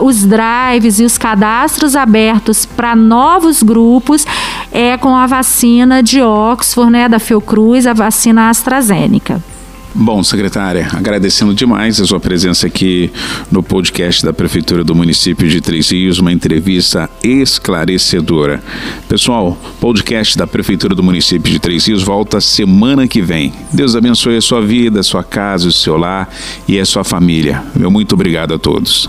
os 0.00 0.24
drives 0.24 0.98
e 0.98 1.04
os 1.04 1.16
cadastros 1.16 1.94
abertos 1.94 2.66
para 2.66 2.96
novos 2.96 3.62
grupos 3.62 4.26
é 4.72 4.96
com 4.96 5.16
a 5.16 5.26
vacina 5.26 6.02
de 6.02 6.20
Oxford, 6.20 6.90
né, 6.90 7.08
da 7.08 7.18
Fiocruz, 7.18 7.86
a 7.86 7.92
vacina 7.92 8.50
AstraZeneca. 8.50 9.42
Bom, 9.92 10.22
secretária, 10.22 10.88
agradecendo 10.92 11.52
demais 11.52 12.00
a 12.00 12.06
sua 12.06 12.20
presença 12.20 12.68
aqui 12.68 13.10
no 13.50 13.60
podcast 13.60 14.24
da 14.24 14.32
Prefeitura 14.32 14.84
do 14.84 14.94
município 14.94 15.48
de 15.48 15.60
Três 15.60 15.90
Rios, 15.90 16.20
uma 16.20 16.32
entrevista 16.32 17.10
esclarecedora. 17.24 18.62
Pessoal, 19.08 19.58
podcast 19.80 20.38
da 20.38 20.46
Prefeitura 20.46 20.94
do 20.94 21.02
município 21.02 21.52
de 21.52 21.58
Três 21.58 21.86
Rios 21.86 22.04
volta 22.04 22.40
semana 22.40 23.08
que 23.08 23.20
vem. 23.20 23.52
Deus 23.72 23.96
abençoe 23.96 24.36
a 24.36 24.40
sua 24.40 24.62
vida, 24.62 25.00
a 25.00 25.04
sua 25.04 25.24
casa, 25.24 25.66
o 25.66 25.72
seu 25.72 25.96
lar 25.96 26.28
e 26.68 26.78
a 26.78 26.86
sua 26.86 27.02
família. 27.02 27.64
Meu 27.74 27.90
muito 27.90 28.14
obrigado 28.14 28.54
a 28.54 28.58
todos. 28.58 29.08